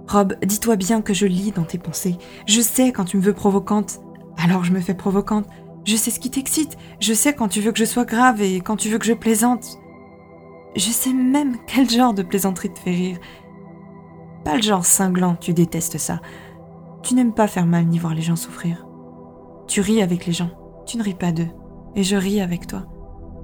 Rob, 0.08 0.36
dis-toi 0.44 0.76
bien 0.76 1.02
que 1.02 1.14
je 1.14 1.26
lis 1.26 1.52
dans 1.52 1.64
tes 1.64 1.78
pensées. 1.78 2.18
Je 2.46 2.62
sais 2.62 2.92
quand 2.92 3.06
tu 3.06 3.18
me 3.18 3.22
veux 3.22 3.34
provocante, 3.34 4.00
alors 4.38 4.64
je 4.64 4.72
me 4.72 4.80
fais 4.80 4.94
provocante. 4.94 5.48
Je 5.84 5.96
sais 5.96 6.12
ce 6.12 6.20
qui 6.20 6.32
t'excite. 6.32 6.78
Je 7.00 7.14
sais 7.14 7.34
quand 7.34 7.48
tu 7.48 7.62
veux 7.62 7.72
que 7.72 7.80
je 7.80 7.86
sois 7.86 8.06
grave 8.06 8.42
et 8.42 8.60
quand 8.62 8.76
tu 8.76 8.90
veux 8.90 8.98
que 8.98 9.06
je 9.06 9.14
plaisante. 9.14 9.78
Je 10.76 10.90
sais 10.90 11.14
même 11.14 11.58
quel 11.68 11.90
genre 11.90 12.14
de 12.14 12.24
plaisanterie 12.24 12.74
te 12.74 12.80
fait 12.80 12.92
rire. 12.92 13.18
Pas 14.44 14.56
le 14.56 14.62
genre 14.62 14.86
cinglant, 14.86 15.36
tu 15.36 15.54
détestes 15.54 15.98
ça. 15.98 16.22
Tu 17.02 17.14
n'aimes 17.14 17.34
pas 17.34 17.48
faire 17.48 17.66
mal 17.66 17.86
ni 17.86 17.98
voir 17.98 18.14
les 18.14 18.22
gens 18.22 18.36
souffrir. 18.36 18.86
Tu 19.68 19.82
ris 19.82 20.02
avec 20.02 20.26
les 20.26 20.34
gens, 20.34 20.52
tu 20.86 20.98
ne 20.98 21.04
ris 21.04 21.14
pas 21.14 21.32
d'eux. 21.32 21.50
Et 21.96 22.04
je 22.04 22.16
ris 22.16 22.42
avec 22.42 22.68
toi. 22.68 22.84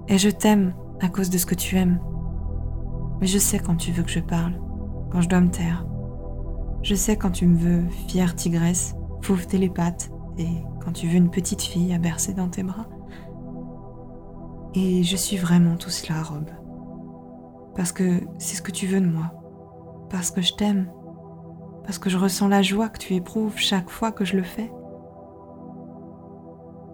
Et 0.07 0.17
je 0.17 0.29
t'aime 0.29 0.73
à 0.99 1.09
cause 1.09 1.29
de 1.29 1.37
ce 1.37 1.45
que 1.45 1.55
tu 1.55 1.77
aimes. 1.77 1.99
Mais 3.19 3.27
je 3.27 3.37
sais 3.37 3.59
quand 3.59 3.75
tu 3.75 3.91
veux 3.91 4.03
que 4.03 4.09
je 4.09 4.19
parle, 4.19 4.59
quand 5.11 5.21
je 5.21 5.29
dois 5.29 5.41
me 5.41 5.49
taire. 5.49 5.85
Je 6.83 6.95
sais 6.95 7.15
quand 7.15 7.31
tu 7.31 7.45
me 7.45 7.57
veux 7.57 7.83
fière 8.07 8.35
tigresse, 8.35 8.95
fauve 9.21 9.45
télépathe, 9.45 10.11
et 10.37 10.49
quand 10.83 10.93
tu 10.93 11.07
veux 11.07 11.15
une 11.15 11.29
petite 11.29 11.61
fille 11.61 11.93
à 11.93 11.99
bercer 11.99 12.33
dans 12.33 12.49
tes 12.49 12.63
bras. 12.63 12.87
Et 14.73 15.03
je 15.03 15.15
suis 15.15 15.37
vraiment 15.37 15.75
tout 15.75 15.89
cela, 15.89 16.23
Rob. 16.23 16.49
Parce 17.75 17.91
que 17.91 18.21
c'est 18.39 18.55
ce 18.55 18.61
que 18.61 18.71
tu 18.71 18.87
veux 18.87 19.01
de 19.01 19.05
moi. 19.05 19.31
Parce 20.09 20.31
que 20.31 20.41
je 20.41 20.53
t'aime. 20.53 20.91
Parce 21.83 21.99
que 21.99 22.09
je 22.09 22.17
ressens 22.17 22.47
la 22.47 22.61
joie 22.61 22.89
que 22.89 22.99
tu 22.99 23.13
éprouves 23.13 23.57
chaque 23.57 23.89
fois 23.89 24.11
que 24.11 24.25
je 24.25 24.37
le 24.37 24.43
fais. 24.43 24.71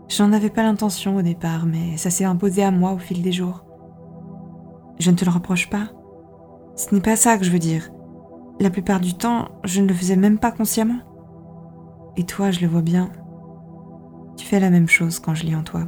J'en 0.10 0.34
avais 0.34 0.50
pas 0.50 0.64
l'intention 0.64 1.18
au 1.18 1.22
départ, 1.22 1.66
mais 1.66 1.98
ça 1.98 2.10
s'est 2.10 2.26
imposé 2.26 2.64
à 2.64 2.72
moi 2.72 2.92
au 2.94 2.98
fil 2.98 3.22
des 3.22 3.32
jours. 3.32 3.64
Je 5.00 5.12
ne 5.12 5.16
te 5.16 5.26
le 5.26 5.32
reproche 5.32 5.70
pas. 5.70 5.90
Ce 6.76 6.94
n'est 6.94 7.02
pas 7.02 7.16
ça 7.16 7.38
que 7.38 7.44
je 7.44 7.52
veux 7.52 7.60
dire. 7.60 7.92
La 8.60 8.70
plupart 8.70 9.00
du 9.00 9.14
temps, 9.14 9.50
je 9.64 9.82
ne 9.82 9.88
le 9.88 9.94
faisais 9.94 10.16
même 10.16 10.40
pas 10.40 10.52
consciemment. 10.52 11.00
Et 12.16 12.24
toi, 12.24 12.50
je 12.50 12.62
le 12.62 12.68
vois 12.68 12.82
bien. 12.82 13.12
Tu 14.36 14.46
fais 14.46 14.60
la 14.60 14.70
même 14.70 14.88
chose 14.88 15.20
quand 15.20 15.36
je 15.36 15.46
lis 15.46 15.56
en 15.56 15.64
toi. 15.64 15.84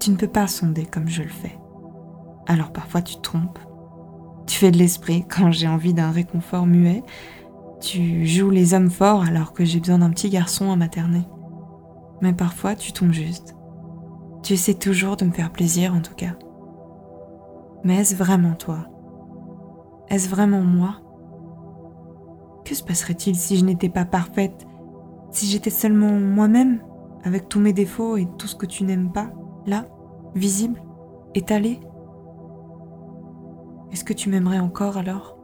Tu 0.00 0.10
ne 0.10 0.16
peux 0.16 0.28
pas 0.28 0.46
sonder 0.46 0.86
comme 0.86 1.08
je 1.08 1.22
le 1.22 1.28
fais. 1.28 1.58
Alors 2.46 2.72
parfois 2.72 3.02
tu 3.02 3.16
te 3.16 3.20
trompes. 3.20 3.58
Tu 4.46 4.56
fais 4.56 4.70
de 4.70 4.78
l'esprit 4.78 5.24
quand 5.28 5.50
j'ai 5.50 5.68
envie 5.68 5.92
d'un 5.92 6.10
réconfort 6.10 6.66
muet. 6.66 7.02
Tu 7.80 8.26
joues 8.26 8.50
les 8.50 8.74
hommes 8.74 8.90
forts 8.90 9.22
alors 9.22 9.52
que 9.52 9.64
j'ai 9.64 9.80
besoin 9.80 9.98
d'un 9.98 10.10
petit 10.10 10.30
garçon 10.30 10.70
à 10.70 10.76
materner. 10.76 11.26
Mais 12.22 12.32
parfois 12.32 12.74
tu 12.74 12.92
tombes 12.92 13.12
juste. 13.12 13.54
Tu 14.42 14.54
essaies 14.54 14.74
toujours 14.74 15.16
de 15.16 15.26
me 15.26 15.32
faire 15.32 15.52
plaisir 15.52 15.94
en 15.94 16.00
tout 16.00 16.14
cas. 16.14 16.36
Mais 17.84 17.96
est-ce 17.96 18.14
vraiment 18.14 18.54
toi 18.54 18.86
est-ce 20.10 20.28
vraiment 20.28 20.62
moi? 20.62 21.00
Que 22.64 22.74
se 22.74 22.82
passerait-il 22.82 23.36
si 23.36 23.56
je 23.56 23.64
n'étais 23.64 23.88
pas 23.88 24.04
parfaite 24.04 24.66
Si 25.30 25.46
j'étais 25.46 25.70
seulement 25.70 26.12
moi-même, 26.12 26.80
avec 27.24 27.48
tous 27.48 27.60
mes 27.60 27.72
défauts 27.72 28.16
et 28.16 28.26
tout 28.38 28.46
ce 28.46 28.56
que 28.56 28.66
tu 28.66 28.84
n'aimes 28.84 29.12
pas, 29.12 29.30
là, 29.66 29.84
visible, 30.34 30.82
étalé? 31.34 31.80
Est-ce 33.92 34.04
que 34.04 34.12
tu 34.12 34.30
m'aimerais 34.30 34.58
encore 34.58 34.96
alors? 34.96 35.38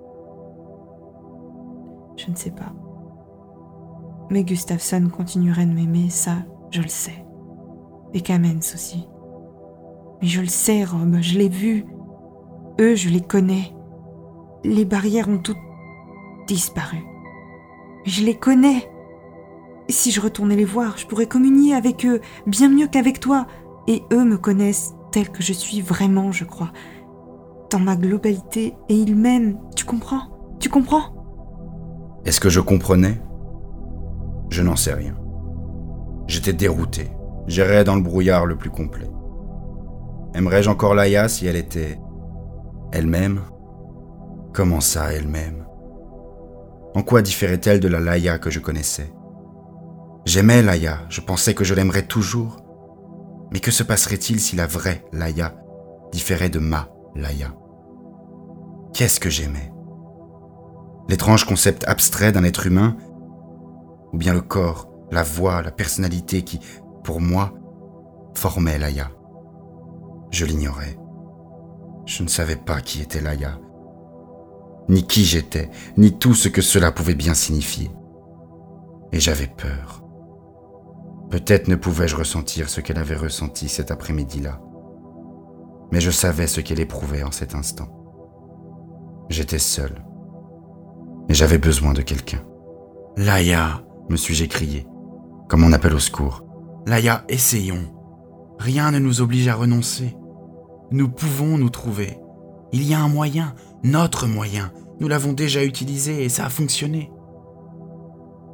Je 2.17 2.31
ne 2.31 2.37
sais 2.37 2.51
pas. 2.51 2.73
Mais 4.31 4.45
Gustafsson 4.45 5.09
continuerait 5.15 5.67
de 5.67 5.73
m'aimer, 5.73 6.09
ça, 6.09 6.37
je 6.71 6.81
le 6.81 6.89
sais. 6.89 7.27
Et 8.15 8.21
Kamens 8.21 8.75
aussi. 8.75 9.09
Mais 10.23 10.29
je 10.29 10.41
le 10.41 10.47
sais, 10.47 10.85
Rob, 10.85 11.17
je 11.21 11.39
l'ai 11.39 11.49
vu. 11.49 11.85
Eux, 12.81 12.95
je 12.95 13.11
les 13.11 13.21
connais 13.21 13.75
les 14.65 14.85
barrières 14.85 15.29
ont 15.29 15.39
toutes 15.39 15.59
disparu. 16.47 16.99
Je 18.05 18.25
les 18.25 18.35
connais. 18.35 18.91
Si 19.89 20.11
je 20.11 20.21
retournais 20.21 20.57
les 20.57 20.65
voir, 20.65 20.97
je 20.97 21.07
pourrais 21.07 21.27
communier 21.27 21.75
avec 21.75 22.07
eux 22.07 22.21
bien 22.47 22.69
mieux 22.69 22.87
qu'avec 22.87 23.21
toi, 23.21 23.47
et 23.87 24.03
eux 24.13 24.25
me 24.25 24.39
connaissent 24.39 24.95
tel 25.13 25.29
que 25.29 25.43
je 25.43 25.53
suis 25.53 25.81
vraiment, 25.81 26.33
je 26.33 26.45
crois, 26.45 26.73
dans 27.71 27.79
ma 27.79 27.97
globalité, 27.97 28.75
et 28.89 28.95
ils 28.95 29.15
m'aiment, 29.15 29.59
tu 29.77 29.85
comprends? 29.85 30.57
Tu 30.59 30.69
comprends? 30.69 31.15
Est-ce 32.25 32.41
que 32.41 32.49
je 32.49 32.61
comprenais? 32.61 33.21
Je 34.49 34.63
n'en 34.63 34.77
sais 34.77 34.95
rien. 34.95 35.15
J'étais 36.27 36.55
dérouté, 36.55 37.11
j'irais 37.47 37.85
dans 37.85 37.97
le 37.97 38.03
brouillard 38.03 38.47
le 38.47 38.57
plus 38.57 38.71
complet. 38.71 39.11
Aimerais-je 40.35 40.71
encore 40.71 40.95
Laïa 40.95 41.29
si 41.29 41.47
elle 41.47 41.57
était 41.57 41.99
elle-même? 42.93 43.41
Comment 44.55 44.81
ça, 44.81 45.13
elle-même. 45.13 45.67
En 46.95 47.03
quoi 47.03 47.23
différait-elle 47.23 47.81
de 47.81 47.89
la 47.89 47.99
Laïa 47.99 48.39
que 48.39 48.51
je 48.51 48.61
connaissais? 48.61 49.13
J'aimais 50.27 50.63
Laïa, 50.63 51.01
je 51.09 51.21
pensais 51.21 51.55
que 51.55 51.65
je 51.65 51.75
l'aimerais 51.75 52.07
toujours. 52.07 52.59
Mais 53.53 53.59
que 53.59 53.73
se 53.73 53.83
passerait-il 53.83 54.39
si 54.39 54.55
la 54.55 54.69
vraie 54.69 55.05
Laïa 55.13 55.57
différait 56.13 56.51
de 56.51 56.61
ma 56.61 56.89
Laïa? 57.17 57.53
Qu'est-ce 58.93 59.19
que 59.19 59.29
j'aimais? 59.29 59.73
L'étrange 61.09 61.47
concept 61.47 61.83
abstrait 61.89 62.31
d'un 62.31 62.45
être 62.45 62.69
humain 62.69 62.97
Ou 64.13 64.19
bien 64.19 64.35
le 64.35 64.41
corps, 64.41 64.89
la 65.11 65.25
voix, 65.25 65.63
la 65.63 65.73
personnalité 65.73 66.43
qui, 66.43 66.61
pour 67.03 67.21
moi, 67.21 67.55
formait 68.37 68.79
Laïa. 68.79 69.11
Je 70.31 70.47
l'ignorais. 70.47 70.97
Je 72.07 72.23
ne 72.23 72.29
savais 72.29 72.57
pas 72.57 72.81
qui 72.81 73.03
était 73.03 73.21
Laïa 73.21 73.59
ni 74.89 75.07
qui 75.07 75.25
j'étais, 75.25 75.71
ni 75.97 76.19
tout 76.19 76.35
ce 76.35 76.49
que 76.49 76.63
cela 76.63 76.93
pouvait 76.93 77.15
bien 77.15 77.35
signifier. 77.35 77.91
Et 79.13 79.21
j'avais 79.21 79.47
peur. 79.47 80.03
Peut-être 81.31 81.69
ne 81.69 81.77
pouvais-je 81.77 82.17
ressentir 82.17 82.69
ce 82.69 82.81
qu'elle 82.81 82.99
avait 82.99 83.17
ressenti 83.17 83.69
cet 83.69 83.91
après-midi-là, 83.91 84.61
mais 85.91 86.01
je 86.01 86.11
savais 86.11 86.47
ce 86.47 86.61
qu'elle 86.61 86.81
éprouvait 86.81 87.23
en 87.23 87.33
cet 87.33 87.55
instant. 87.55 87.89
J'étais 89.31 89.59
seul, 89.59 90.05
et 91.29 91.35
j'avais 91.35 91.59
besoin 91.59 91.93
de 91.93 92.03
quelqu'un. 92.03 92.43
Laïa, 93.17 93.83
me 94.11 94.17
suis-je 94.17 94.45
écrié, 94.45 94.87
comme 95.49 95.65
on 95.65 95.73
appelle 95.73 95.95
au 95.95 95.99
secours. 95.99 96.45
Laïa, 96.87 97.25
essayons. 97.29 97.95
Rien 98.59 98.91
ne 98.91 98.99
nous 98.99 99.21
oblige 99.21 99.49
à 99.49 99.55
renoncer. 99.55 100.17
Nous 100.91 101.09
pouvons 101.09 101.59
nous 101.59 101.71
trouver. 101.71 102.19
Il 102.73 102.83
y 102.83 102.95
a 102.95 103.01
un 103.01 103.09
moyen, 103.09 103.55
notre 103.85 104.27
moyen. 104.27 104.73
Nous 104.99 105.09
l'avons 105.09 105.33
déjà 105.35 105.63
utilisé 105.63 106.25
et 106.25 106.29
ça 106.31 106.47
a 106.47 106.49
fonctionné. 106.49 107.13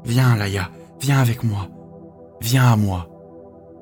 Viens, 0.04 0.36
Laïa, 0.36 0.70
viens 1.00 1.20
avec 1.20 1.44
moi. 1.44 1.68
Viens 2.40 2.72
à 2.72 2.76
moi. 2.76 3.08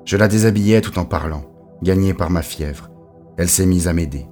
Je 0.05 0.15
la 0.15 0.27
déshabillais 0.27 0.81
tout 0.81 0.99
en 0.99 1.05
parlant, 1.05 1.43
gagnée 1.81 2.13
par 2.13 2.29
ma 2.29 2.43
fièvre. 2.43 2.89
Elle 3.37 3.49
s'est 3.49 3.65
mise 3.65 3.87
à 3.87 3.93
m'aider. 3.93 4.27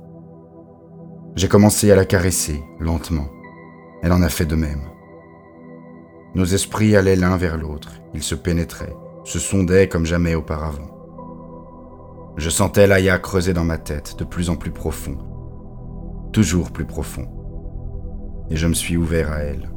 J'ai 1.36 1.48
commencé 1.48 1.92
à 1.92 1.96
la 1.96 2.06
caresser, 2.06 2.64
lentement. 2.80 3.28
Elle 4.04 4.12
en 4.12 4.22
a 4.22 4.30
fait 4.30 4.46
de 4.46 4.56
même. 4.56 4.82
Nos 6.36 6.46
esprits 6.46 6.96
allaient 6.96 7.16
l'un 7.16 7.38
vers 7.38 7.58
l'autre, 7.58 7.94
ils 8.14 8.24
se 8.24 8.36
pénétraient, 8.36 8.96
se 9.24 9.40
sondaient 9.40 9.88
comme 9.88 10.06
jamais 10.06 10.36
auparavant. 10.36 10.92
Je 12.38 12.50
sentais 12.50 12.86
Laïa 12.86 13.18
creuser 13.18 13.54
dans 13.54 13.64
ma 13.64 13.80
tête, 13.80 14.18
de 14.20 14.24
plus 14.24 14.52
en 14.52 14.56
plus 14.56 14.72
profond, 14.72 15.18
toujours 16.32 16.72
plus 16.72 16.86
profond. 16.86 17.28
Et 18.50 18.56
je 18.56 18.68
me 18.68 18.74
suis 18.74 18.98
ouvert 18.98 19.32
à 19.32 19.40
elle. 19.40 19.70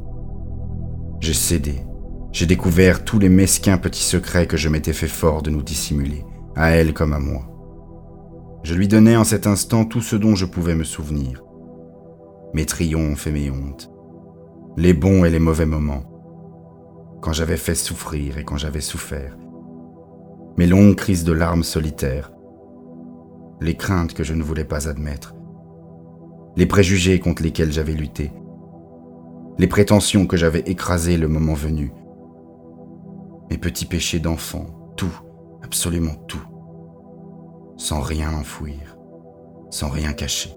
J'ai 1.19 1.33
cédé. 1.33 1.83
J'ai 2.31 2.45
découvert 2.45 3.03
tous 3.03 3.19
les 3.19 3.29
mesquins 3.29 3.77
petits 3.77 4.03
secrets 4.03 4.47
que 4.47 4.57
je 4.57 4.69
m'étais 4.69 4.93
fait 4.93 5.07
fort 5.07 5.41
de 5.41 5.49
nous 5.49 5.61
dissimuler, 5.61 6.23
à 6.55 6.71
elle 6.71 6.93
comme 6.93 7.13
à 7.13 7.19
moi. 7.19 7.47
Je 8.63 8.73
lui 8.73 8.87
donnais 8.87 9.17
en 9.17 9.23
cet 9.23 9.47
instant 9.47 9.85
tout 9.85 10.01
ce 10.01 10.15
dont 10.15 10.35
je 10.35 10.45
pouvais 10.45 10.75
me 10.75 10.83
souvenir. 10.83 11.43
Mes 12.53 12.65
triomphes 12.65 13.27
et 13.27 13.31
mes 13.31 13.49
hontes, 13.49 13.91
les 14.77 14.93
bons 14.93 15.25
et 15.25 15.29
les 15.29 15.39
mauvais 15.39 15.65
moments, 15.65 16.03
quand 17.21 17.33
j'avais 17.33 17.57
fait 17.57 17.75
souffrir 17.75 18.37
et 18.37 18.43
quand 18.43 18.57
j'avais 18.57 18.81
souffert, 18.81 19.37
mes 20.57 20.67
longues 20.67 20.95
crises 20.95 21.23
de 21.23 21.33
larmes 21.33 21.63
solitaires, 21.63 22.31
les 23.61 23.75
craintes 23.75 24.13
que 24.13 24.23
je 24.23 24.33
ne 24.33 24.43
voulais 24.43 24.65
pas 24.65 24.87
admettre, 24.87 25.35
les 26.55 26.65
préjugés 26.65 27.19
contre 27.19 27.43
lesquels 27.43 27.71
j'avais 27.71 27.93
lutté, 27.93 28.31
les 29.57 29.67
prétentions 29.67 30.25
que 30.25 30.37
j'avais 30.37 30.61
écrasées 30.61 31.17
le 31.17 31.27
moment 31.27 31.53
venu, 31.53 31.93
mes 33.49 33.57
petits 33.57 33.85
péchés 33.85 34.19
d'enfant, 34.19 34.65
tout, 34.95 35.19
absolument 35.63 36.15
tout, 36.27 36.43
sans 37.77 38.01
rien 38.01 38.33
enfouir, 38.33 38.97
sans 39.69 39.89
rien 39.89 40.13
cacher. 40.13 40.55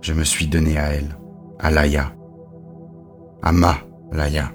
Je 0.00 0.12
me 0.12 0.24
suis 0.24 0.46
donné 0.46 0.78
à 0.78 0.88
elle, 0.88 1.16
à 1.58 1.70
Laïa, 1.70 2.12
à 3.42 3.52
ma 3.52 3.76
Laïa. 4.12 4.52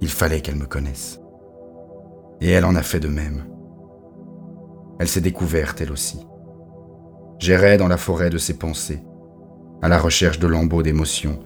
Il 0.00 0.08
fallait 0.08 0.40
qu'elle 0.40 0.56
me 0.56 0.66
connaisse. 0.66 1.20
Et 2.40 2.50
elle 2.50 2.64
en 2.64 2.74
a 2.74 2.82
fait 2.82 3.00
de 3.00 3.08
même. 3.08 3.44
Elle 4.98 5.08
s'est 5.08 5.20
découverte, 5.20 5.80
elle 5.80 5.92
aussi. 5.92 6.26
J'errais 7.38 7.76
dans 7.76 7.88
la 7.88 7.96
forêt 7.96 8.30
de 8.30 8.38
ses 8.38 8.58
pensées, 8.58 9.02
à 9.82 9.88
la 9.88 9.98
recherche 9.98 10.38
de 10.38 10.46
lambeaux 10.46 10.82
d'émotions, 10.82 11.40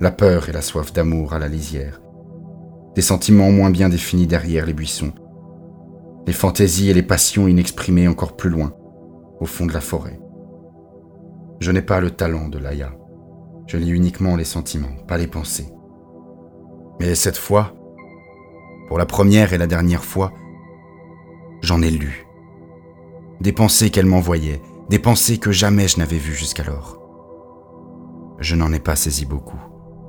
la 0.00 0.10
peur 0.10 0.48
et 0.48 0.52
la 0.52 0.60
soif 0.60 0.92
d'amour 0.92 1.32
à 1.32 1.38
la 1.38 1.48
lisière, 1.48 2.00
des 2.94 3.02
sentiments 3.02 3.50
moins 3.50 3.70
bien 3.70 3.88
définis 3.88 4.26
derrière 4.26 4.66
les 4.66 4.74
buissons, 4.74 5.12
les 6.26 6.32
fantaisies 6.32 6.90
et 6.90 6.94
les 6.94 7.02
passions 7.02 7.48
inexprimées 7.48 8.08
encore 8.08 8.36
plus 8.36 8.50
loin, 8.50 8.74
au 9.40 9.46
fond 9.46 9.66
de 9.66 9.72
la 9.72 9.80
forêt. 9.80 10.20
Je 11.60 11.70
n'ai 11.70 11.82
pas 11.82 12.00
le 12.00 12.10
talent 12.10 12.48
de 12.48 12.58
Laïa. 12.58 12.92
Je 13.66 13.78
lis 13.78 13.90
uniquement 13.90 14.36
les 14.36 14.44
sentiments, 14.44 14.96
pas 15.08 15.16
les 15.16 15.26
pensées. 15.26 15.72
Mais 17.00 17.14
cette 17.14 17.36
fois, 17.36 17.74
pour 18.88 18.98
la 18.98 19.06
première 19.06 19.52
et 19.52 19.58
la 19.58 19.66
dernière 19.66 20.04
fois, 20.04 20.32
j'en 21.62 21.80
ai 21.80 21.90
lu. 21.90 22.26
Des 23.40 23.52
pensées 23.52 23.90
qu'elle 23.90 24.06
m'envoyait, 24.06 24.60
des 24.88 24.98
pensées 24.98 25.38
que 25.38 25.52
jamais 25.52 25.88
je 25.88 25.98
n'avais 25.98 26.18
vues 26.18 26.34
jusqu'alors. 26.34 27.00
Je 28.38 28.54
n'en 28.54 28.72
ai 28.72 28.80
pas 28.80 28.96
saisi 28.96 29.24
beaucoup, 29.24 29.60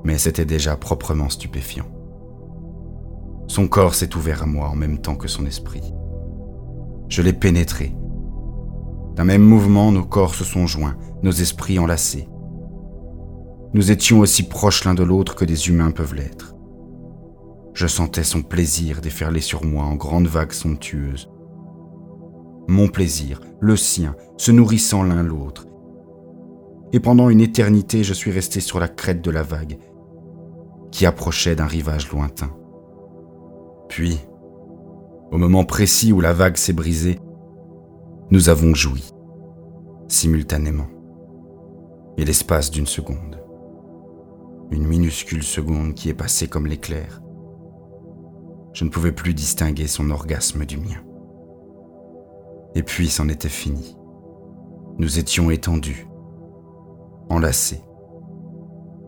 mais 0.04 0.18
c'était 0.18 0.44
déjà 0.44 0.76
proprement 0.76 1.28
stupéfiant. 1.28 1.86
Son 3.48 3.68
corps 3.68 3.94
s'est 3.94 4.14
ouvert 4.16 4.42
à 4.42 4.46
moi 4.46 4.68
en 4.68 4.76
même 4.76 4.98
temps 4.98 5.14
que 5.14 5.28
son 5.28 5.46
esprit. 5.46 5.94
Je 7.08 7.22
l'ai 7.22 7.32
pénétré. 7.32 7.96
D'un 9.14 9.24
même 9.24 9.44
mouvement, 9.44 9.92
nos 9.92 10.04
corps 10.04 10.34
se 10.34 10.44
sont 10.44 10.66
joints, 10.66 10.96
nos 11.22 11.30
esprits 11.30 11.78
enlacés. 11.78 12.28
Nous 13.72 13.90
étions 13.90 14.20
aussi 14.20 14.42
proches 14.42 14.84
l'un 14.84 14.94
de 14.94 15.04
l'autre 15.04 15.34
que 15.34 15.44
des 15.44 15.68
humains 15.68 15.90
peuvent 15.90 16.14
l'être. 16.14 16.54
Je 17.72 17.86
sentais 17.86 18.24
son 18.24 18.42
plaisir 18.42 19.00
déferler 19.00 19.40
sur 19.40 19.64
moi 19.64 19.84
en 19.84 19.94
grandes 19.94 20.28
vagues 20.28 20.52
somptueuses. 20.52 21.30
Mon 22.68 22.88
plaisir, 22.88 23.40
le 23.60 23.76
sien, 23.76 24.16
se 24.36 24.50
nourrissant 24.50 25.02
l'un 25.02 25.22
l'autre. 25.22 25.66
Et 26.92 27.00
pendant 27.00 27.28
une 27.28 27.40
éternité, 27.40 28.02
je 28.02 28.12
suis 28.12 28.30
resté 28.30 28.60
sur 28.60 28.80
la 28.80 28.88
crête 28.88 29.22
de 29.22 29.30
la 29.30 29.42
vague, 29.42 29.78
qui 30.90 31.06
approchait 31.06 31.54
d'un 31.54 31.66
rivage 31.66 32.10
lointain. 32.10 32.50
Puis, 33.88 34.18
au 35.30 35.38
moment 35.38 35.64
précis 35.64 36.12
où 36.12 36.20
la 36.20 36.32
vague 36.32 36.56
s'est 36.56 36.72
brisée, 36.72 37.18
nous 38.30 38.48
avons 38.48 38.74
joui, 38.74 39.04
simultanément, 40.08 40.88
et 42.16 42.24
l'espace 42.24 42.70
d'une 42.70 42.86
seconde. 42.86 43.40
Une 44.72 44.86
minuscule 44.86 45.44
seconde 45.44 45.94
qui 45.94 46.08
est 46.08 46.14
passée 46.14 46.48
comme 46.48 46.66
l'éclair, 46.66 47.20
je 48.72 48.84
ne 48.84 48.90
pouvais 48.90 49.12
plus 49.12 49.32
distinguer 49.32 49.86
son 49.86 50.10
orgasme 50.10 50.64
du 50.66 50.76
mien. 50.76 51.05
Et 52.76 52.84
puis 52.84 53.08
c'en 53.08 53.28
était 53.28 53.48
fini. 53.48 53.96
Nous 54.98 55.18
étions 55.18 55.50
étendus, 55.50 56.06
enlacés, 57.28 57.82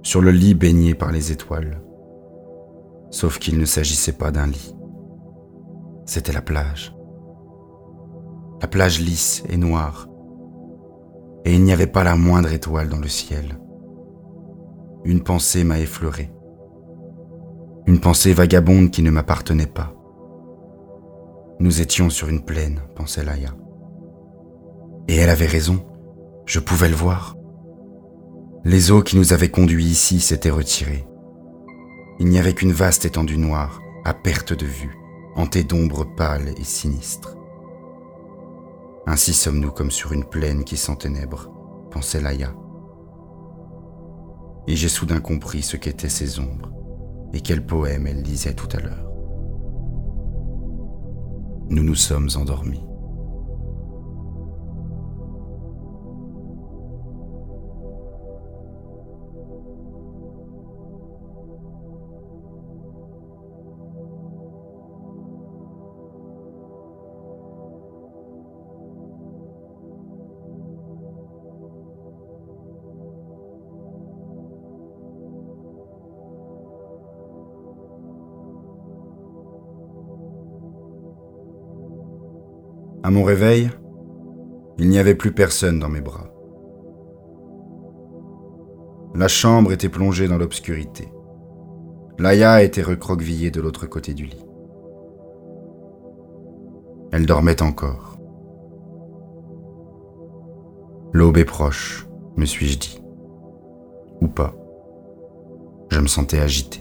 sur 0.02 0.20
le 0.20 0.32
lit 0.32 0.54
baigné 0.54 0.96
par 0.96 1.12
les 1.12 1.30
étoiles. 1.30 1.80
Sauf 3.10 3.38
qu'il 3.38 3.60
ne 3.60 3.64
s'agissait 3.64 4.18
pas 4.18 4.32
d'un 4.32 4.48
lit. 4.48 4.74
C'était 6.04 6.32
la 6.32 6.42
plage. 6.42 6.96
La 8.60 8.66
plage 8.66 8.98
lisse 8.98 9.44
et 9.48 9.56
noire. 9.56 10.08
Et 11.44 11.54
il 11.54 11.62
n'y 11.62 11.72
avait 11.72 11.86
pas 11.86 12.02
la 12.02 12.16
moindre 12.16 12.52
étoile 12.52 12.88
dans 12.88 12.98
le 12.98 13.06
ciel. 13.06 13.60
Une 15.04 15.22
pensée 15.22 15.62
m'a 15.62 15.78
effleuré 15.78 16.32
une 17.88 18.00
pensée 18.00 18.34
vagabonde 18.34 18.90
qui 18.90 19.00
ne 19.00 19.10
m'appartenait 19.10 19.66
pas. 19.66 19.94
Nous 21.60 21.80
étions 21.80 22.08
sur 22.08 22.28
une 22.28 22.44
plaine, 22.44 22.80
pensait 22.94 23.24
Laïa. 23.24 23.52
Et 25.08 25.16
elle 25.16 25.30
avait 25.30 25.46
raison, 25.46 25.84
je 26.46 26.60
pouvais 26.60 26.88
le 26.88 26.94
voir. 26.94 27.34
Les 28.64 28.92
eaux 28.92 29.02
qui 29.02 29.16
nous 29.16 29.32
avaient 29.32 29.50
conduits 29.50 29.86
ici 29.86 30.20
s'étaient 30.20 30.50
retirées. 30.50 31.04
Il 32.20 32.28
n'y 32.28 32.38
avait 32.38 32.54
qu'une 32.54 32.70
vaste 32.70 33.06
étendue 33.06 33.38
noire, 33.38 33.80
à 34.04 34.14
perte 34.14 34.52
de 34.52 34.66
vue, 34.66 34.96
hantée 35.34 35.64
d'ombres 35.64 36.04
pâles 36.04 36.54
et 36.56 36.64
sinistres. 36.64 37.36
Ainsi 39.06 39.32
sommes-nous 39.32 39.72
comme 39.72 39.90
sur 39.90 40.12
une 40.12 40.24
plaine 40.24 40.62
qui 40.62 40.76
s'enténèbre, 40.76 41.50
pensait 41.90 42.20
Laïa. 42.20 42.54
Et 44.68 44.76
j'ai 44.76 44.88
soudain 44.88 45.20
compris 45.20 45.62
ce 45.62 45.76
qu'étaient 45.76 46.08
ces 46.08 46.38
ombres 46.38 46.70
et 47.32 47.40
quel 47.40 47.66
poème 47.66 48.06
elle 48.06 48.22
lisait 48.22 48.54
tout 48.54 48.68
à 48.76 48.80
l'heure. 48.80 49.07
Nous 51.70 51.82
nous 51.82 51.94
sommes 51.94 52.30
endormis. 52.34 52.87
À 83.02 83.10
mon 83.10 83.22
réveil, 83.22 83.70
il 84.78 84.88
n'y 84.88 84.98
avait 84.98 85.14
plus 85.14 85.32
personne 85.32 85.78
dans 85.78 85.88
mes 85.88 86.00
bras. 86.00 86.32
La 89.14 89.28
chambre 89.28 89.72
était 89.72 89.88
plongée 89.88 90.28
dans 90.28 90.38
l'obscurité. 90.38 91.08
Laïa 92.18 92.62
était 92.62 92.82
recroquevillée 92.82 93.50
de 93.50 93.60
l'autre 93.60 93.86
côté 93.86 94.14
du 94.14 94.26
lit. 94.26 94.44
Elle 97.12 97.26
dormait 97.26 97.62
encore. 97.62 98.18
L'aube 101.12 101.38
est 101.38 101.44
proche, 101.44 102.06
me 102.36 102.44
suis-je 102.44 102.78
dit. 102.78 103.02
Ou 104.20 104.28
pas. 104.28 104.54
Je 105.90 106.00
me 106.00 106.06
sentais 106.06 106.38
agité. 106.38 106.80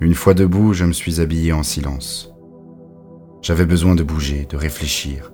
Une 0.00 0.14
fois 0.14 0.34
debout, 0.34 0.72
je 0.72 0.84
me 0.84 0.92
suis 0.92 1.20
habillé 1.20 1.52
en 1.52 1.62
silence. 1.62 2.32
J'avais 3.42 3.64
besoin 3.64 3.94
de 3.94 4.02
bouger, 4.02 4.44
de 4.44 4.56
réfléchir, 4.56 5.32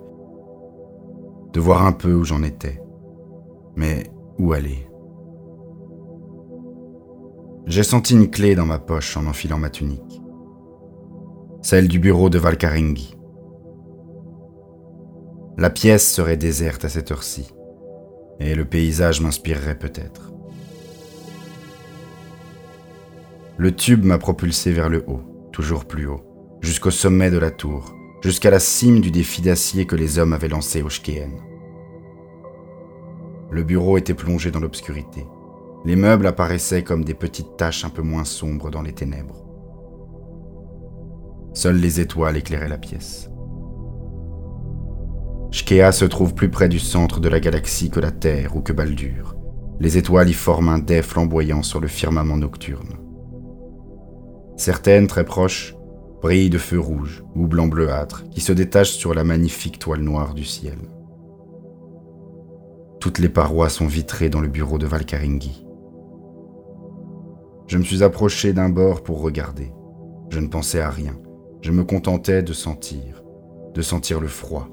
de 1.52 1.60
voir 1.60 1.84
un 1.84 1.92
peu 1.92 2.12
où 2.12 2.24
j'en 2.24 2.42
étais. 2.44 2.80
Mais 3.74 4.04
où 4.38 4.52
aller 4.52 4.88
J'ai 7.66 7.82
senti 7.82 8.14
une 8.14 8.30
clé 8.30 8.54
dans 8.54 8.64
ma 8.64 8.78
poche 8.78 9.16
en 9.16 9.26
enfilant 9.26 9.58
ma 9.58 9.70
tunique. 9.70 10.22
Celle 11.62 11.88
du 11.88 11.98
bureau 11.98 12.30
de 12.30 12.38
Valkaringi. 12.38 13.16
La 15.58 15.70
pièce 15.70 16.08
serait 16.12 16.36
déserte 16.36 16.84
à 16.84 16.88
cette 16.88 17.10
heure-ci, 17.10 17.52
et 18.38 18.54
le 18.54 18.64
paysage 18.64 19.20
m'inspirerait 19.20 19.78
peut-être. 19.78 20.32
Le 23.56 23.74
tube 23.74 24.04
m'a 24.04 24.18
propulsé 24.18 24.70
vers 24.70 24.90
le 24.90 25.02
haut, 25.08 25.48
toujours 25.50 25.86
plus 25.86 26.06
haut, 26.06 26.58
jusqu'au 26.60 26.90
sommet 26.90 27.30
de 27.30 27.38
la 27.38 27.50
tour, 27.50 27.95
jusqu'à 28.26 28.50
la 28.50 28.58
cime 28.58 29.00
du 29.00 29.12
défi 29.12 29.40
d'acier 29.40 29.86
que 29.86 29.94
les 29.94 30.18
hommes 30.18 30.32
avaient 30.32 30.48
lancé 30.48 30.82
au 30.82 30.88
Shkeen. 30.88 31.30
Le 33.52 33.62
bureau 33.62 33.98
était 33.98 34.14
plongé 34.14 34.50
dans 34.50 34.58
l'obscurité. 34.58 35.24
Les 35.84 35.94
meubles 35.94 36.26
apparaissaient 36.26 36.82
comme 36.82 37.04
des 37.04 37.14
petites 37.14 37.56
taches 37.56 37.84
un 37.84 37.88
peu 37.88 38.02
moins 38.02 38.24
sombres 38.24 38.68
dans 38.68 38.82
les 38.82 38.92
ténèbres. 38.92 39.46
Seules 41.54 41.76
les 41.76 42.00
étoiles 42.00 42.36
éclairaient 42.36 42.68
la 42.68 42.78
pièce. 42.78 43.30
Shkea 45.52 45.92
se 45.92 46.04
trouve 46.04 46.34
plus 46.34 46.50
près 46.50 46.68
du 46.68 46.80
centre 46.80 47.20
de 47.20 47.28
la 47.28 47.38
galaxie 47.38 47.90
que 47.90 48.00
la 48.00 48.10
Terre 48.10 48.56
ou 48.56 48.60
que 48.60 48.72
Baldur. 48.72 49.36
Les 49.78 49.98
étoiles 49.98 50.30
y 50.30 50.34
forment 50.34 50.70
un 50.70 50.78
dais 50.80 51.02
flamboyant 51.02 51.62
sur 51.62 51.78
le 51.78 51.86
firmament 51.86 52.38
nocturne. 52.38 52.96
Certaines, 54.56 55.06
très 55.06 55.24
proches, 55.24 55.75
brillent 56.20 56.50
de 56.50 56.58
feux 56.58 56.80
rouges 56.80 57.24
ou 57.34 57.46
blanc 57.46 57.66
bleuâtre 57.66 58.24
qui 58.30 58.40
se 58.40 58.52
détachent 58.52 58.96
sur 58.96 59.14
la 59.14 59.24
magnifique 59.24 59.78
toile 59.78 60.00
noire 60.00 60.34
du 60.34 60.44
ciel. 60.44 60.78
Toutes 63.00 63.18
les 63.18 63.28
parois 63.28 63.68
sont 63.68 63.86
vitrées 63.86 64.30
dans 64.30 64.40
le 64.40 64.48
bureau 64.48 64.78
de 64.78 64.86
Valkaringi. 64.86 65.64
Je 67.66 67.78
me 67.78 67.82
suis 67.82 68.02
approché 68.02 68.52
d'un 68.52 68.68
bord 68.68 69.02
pour 69.02 69.20
regarder. 69.20 69.72
Je 70.30 70.38
ne 70.38 70.48
pensais 70.48 70.80
à 70.80 70.90
rien. 70.90 71.16
Je 71.62 71.72
me 71.72 71.84
contentais 71.84 72.42
de 72.42 72.52
sentir, 72.52 73.22
de 73.74 73.82
sentir 73.82 74.20
le 74.20 74.28
froid, 74.28 74.68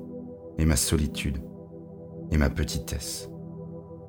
et 0.57 0.65
ma 0.65 0.75
solitude, 0.75 1.39
et 2.31 2.37
ma 2.37 2.49
petitesse. 2.49 3.29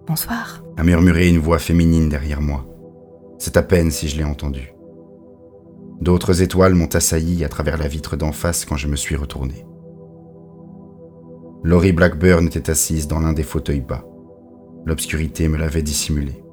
Bonsoir. 0.07 0.63
A 0.77 0.85
murmuré 0.85 1.29
une 1.29 1.39
voix 1.39 1.59
féminine 1.59 2.11
derrière 2.11 2.43
moi. 2.43 2.67
C'est 3.39 3.57
à 3.57 3.63
peine 3.63 3.91
si 3.91 4.09
je 4.09 4.19
l'ai 4.19 4.25
entendu. 4.25 4.74
D'autres 6.01 6.43
étoiles 6.43 6.75
m'ont 6.75 6.95
assailli 6.95 7.45
à 7.45 7.49
travers 7.49 7.79
la 7.79 7.89
vitre 7.89 8.17
d'en 8.17 8.33
face 8.33 8.65
quand 8.65 8.77
je 8.77 8.89
me 8.89 8.97
suis 8.97 9.17
retourné. 9.17 9.67
Laurie 11.63 11.93
Blackburn 11.93 12.47
était 12.47 12.69
assise 12.69 13.09
dans 13.09 13.21
l'un 13.21 13.33
des 13.33 13.43
fauteuils 13.43 13.81
bas. 13.81 14.05
L'obscurité 14.85 15.49
me 15.49 15.57
l'avait 15.57 15.83
dissimulé. 15.83 16.45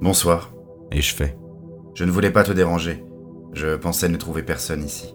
Bonsoir, 0.00 0.54
ai-je 0.92 1.14
fait. 1.14 1.36
Je 1.94 2.04
ne 2.04 2.12
voulais 2.12 2.30
pas 2.30 2.44
te 2.44 2.52
déranger. 2.52 3.04
Je 3.52 3.74
pensais 3.76 4.08
ne 4.08 4.16
trouver 4.16 4.42
personne 4.42 4.84
ici. 4.84 5.14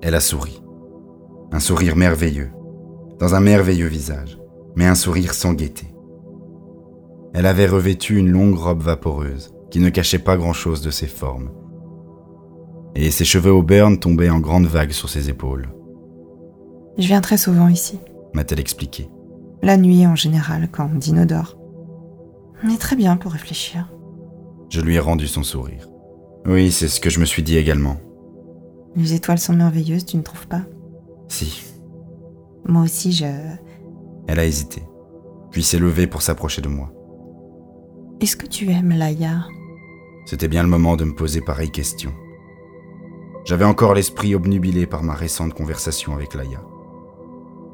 Elle 0.00 0.14
a 0.14 0.20
souri. 0.20 0.62
Un 1.50 1.60
sourire 1.60 1.96
merveilleux, 1.96 2.50
dans 3.18 3.34
un 3.34 3.40
merveilleux 3.40 3.88
visage, 3.88 4.38
mais 4.76 4.86
un 4.86 4.94
sourire 4.94 5.34
sans 5.34 5.52
gaieté. 5.52 5.86
Elle 7.34 7.46
avait 7.46 7.66
revêtu 7.66 8.16
une 8.18 8.30
longue 8.30 8.56
robe 8.56 8.82
vaporeuse, 8.82 9.54
qui 9.70 9.80
ne 9.80 9.90
cachait 9.90 10.18
pas 10.18 10.36
grand-chose 10.36 10.82
de 10.82 10.90
ses 10.90 11.06
formes, 11.06 11.50
et 12.94 13.10
ses 13.10 13.24
cheveux 13.24 13.52
au 13.52 13.62
burn 13.62 13.98
tombaient 13.98 14.30
en 14.30 14.40
grandes 14.40 14.66
vagues 14.66 14.92
sur 14.92 15.08
ses 15.08 15.28
épaules. 15.28 15.68
Je 16.98 17.06
viens 17.06 17.20
très 17.20 17.38
souvent 17.38 17.68
ici. 17.68 17.98
M'a-t-elle 18.34 18.60
expliqué. 18.60 19.08
La 19.62 19.76
nuit 19.76 20.06
en 20.06 20.16
général, 20.16 20.68
quand 20.70 20.94
Dino 20.94 21.24
dort. 21.24 21.56
Mais 22.64 22.76
très 22.76 22.96
bien 22.96 23.16
pour 23.16 23.32
réfléchir. 23.32 23.88
Je 24.68 24.80
lui 24.80 24.96
ai 24.96 25.00
rendu 25.00 25.26
son 25.26 25.42
sourire. 25.42 25.88
Oui, 26.46 26.72
c'est 26.72 26.88
ce 26.88 27.00
que 27.00 27.10
je 27.10 27.20
me 27.20 27.24
suis 27.24 27.42
dit 27.42 27.56
également. 27.56 27.96
Les 28.96 29.14
étoiles 29.14 29.38
sont 29.38 29.54
merveilleuses, 29.54 30.04
tu 30.04 30.16
ne 30.16 30.22
trouves 30.22 30.46
pas? 30.48 30.62
Si. 31.28 31.62
Moi 32.66 32.82
aussi, 32.82 33.12
je... 33.12 33.24
Elle 34.28 34.38
a 34.38 34.44
hésité, 34.44 34.82
puis 35.50 35.62
s'est 35.62 35.78
levée 35.78 36.06
pour 36.06 36.22
s'approcher 36.22 36.62
de 36.62 36.68
moi. 36.68 36.92
Est-ce 38.20 38.36
que 38.36 38.46
tu 38.46 38.70
aimes 38.70 38.90
Laïa? 38.96 39.46
C'était 40.26 40.48
bien 40.48 40.62
le 40.62 40.68
moment 40.68 40.96
de 40.96 41.04
me 41.04 41.14
poser 41.14 41.40
pareille 41.40 41.70
question. 41.70 42.12
J'avais 43.44 43.64
encore 43.64 43.94
l'esprit 43.94 44.34
obnubilé 44.34 44.86
par 44.86 45.02
ma 45.02 45.14
récente 45.14 45.54
conversation 45.54 46.14
avec 46.14 46.34
Laïa. 46.34 46.62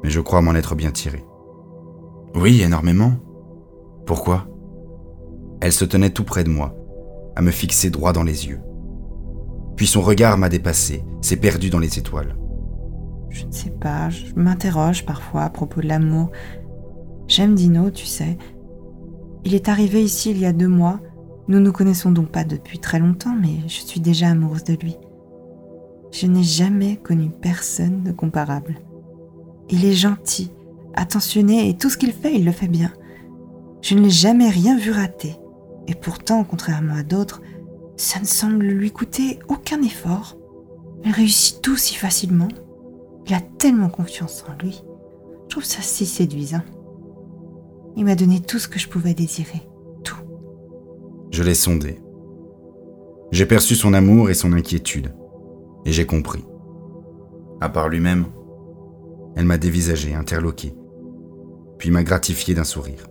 Mais 0.03 0.09
je 0.09 0.19
crois 0.19 0.41
m'en 0.41 0.55
être 0.55 0.75
bien 0.75 0.91
tiré. 0.91 1.23
Oui, 2.35 2.61
énormément. 2.61 3.13
Pourquoi? 4.05 4.47
Elle 5.61 5.73
se 5.73 5.85
tenait 5.85 6.09
tout 6.09 6.23
près 6.23 6.43
de 6.43 6.49
moi, 6.49 6.75
à 7.35 7.41
me 7.41 7.51
fixer 7.51 7.89
droit 7.89 8.13
dans 8.13 8.23
les 8.23 8.47
yeux. 8.47 8.61
Puis 9.75 9.87
son 9.87 10.01
regard 10.01 10.37
m'a 10.37 10.49
dépassé, 10.49 11.03
s'est 11.21 11.37
perdu 11.37 11.69
dans 11.69 11.79
les 11.79 11.99
étoiles. 11.99 12.35
Je 13.29 13.45
ne 13.45 13.51
sais 13.51 13.69
pas, 13.69 14.09
je 14.09 14.33
m'interroge 14.35 15.05
parfois 15.05 15.43
à 15.43 15.49
propos 15.49 15.81
de 15.81 15.87
l'amour. 15.87 16.31
J'aime 17.27 17.53
Dino, 17.53 17.91
tu 17.91 18.05
sais. 18.05 18.37
Il 19.45 19.53
est 19.53 19.69
arrivé 19.69 20.03
ici 20.03 20.31
il 20.31 20.39
y 20.39 20.45
a 20.45 20.53
deux 20.53 20.67
mois. 20.67 20.99
Nous 21.47 21.59
nous 21.59 21.71
connaissons 21.71 22.11
donc 22.11 22.29
pas 22.29 22.43
depuis 22.43 22.79
très 22.79 22.99
longtemps, 22.99 23.35
mais 23.39 23.67
je 23.67 23.81
suis 23.81 23.99
déjà 23.99 24.29
amoureuse 24.29 24.63
de 24.63 24.73
lui. 24.73 24.97
Je 26.11 26.25
n'ai 26.25 26.43
jamais 26.43 26.97
connu 26.97 27.29
personne 27.29 28.03
de 28.03 28.11
comparable. 28.11 28.79
Il 29.69 29.85
est 29.85 29.93
gentil, 29.93 30.51
attentionné 30.95 31.69
et 31.69 31.77
tout 31.77 31.89
ce 31.89 31.97
qu'il 31.97 32.11
fait, 32.11 32.35
il 32.35 32.45
le 32.45 32.51
fait 32.51 32.67
bien. 32.67 32.91
Je 33.81 33.95
ne 33.95 34.01
l'ai 34.01 34.09
jamais 34.09 34.49
rien 34.49 34.77
vu 34.77 34.91
rater. 34.91 35.35
Et 35.87 35.95
pourtant, 35.95 36.43
contrairement 36.43 36.95
à 36.95 37.03
d'autres, 37.03 37.41
ça 37.95 38.19
ne 38.19 38.25
semble 38.25 38.65
lui 38.65 38.91
coûter 38.91 39.39
aucun 39.47 39.81
effort. 39.81 40.37
Il 41.05 41.11
réussit 41.11 41.61
tout 41.61 41.77
si 41.77 41.95
facilement. 41.95 42.49
Il 43.27 43.33
a 43.33 43.41
tellement 43.41 43.89
confiance 43.89 44.43
en 44.49 44.61
lui. 44.63 44.83
Je 45.43 45.49
trouve 45.49 45.63
ça 45.63 45.81
si 45.81 46.05
séduisant. 46.05 46.63
Il 47.95 48.05
m'a 48.05 48.15
donné 48.15 48.39
tout 48.39 48.59
ce 48.59 48.67
que 48.67 48.79
je 48.79 48.87
pouvais 48.87 49.13
désirer. 49.13 49.61
Tout. 50.03 50.17
Je 51.31 51.43
l'ai 51.43 51.53
sondé. 51.53 51.99
J'ai 53.31 53.45
perçu 53.45 53.75
son 53.75 53.93
amour 53.93 54.29
et 54.29 54.33
son 54.33 54.53
inquiétude 54.53 55.13
et 55.85 55.91
j'ai 55.91 56.05
compris. 56.05 56.45
À 57.61 57.69
part 57.69 57.89
lui-même, 57.89 58.25
elle 59.35 59.45
m'a 59.45 59.57
dévisagé, 59.57 60.13
interloqué, 60.13 60.73
puis 61.77 61.91
m'a 61.91 62.03
gratifié 62.03 62.53
d'un 62.53 62.63
sourire. 62.63 63.07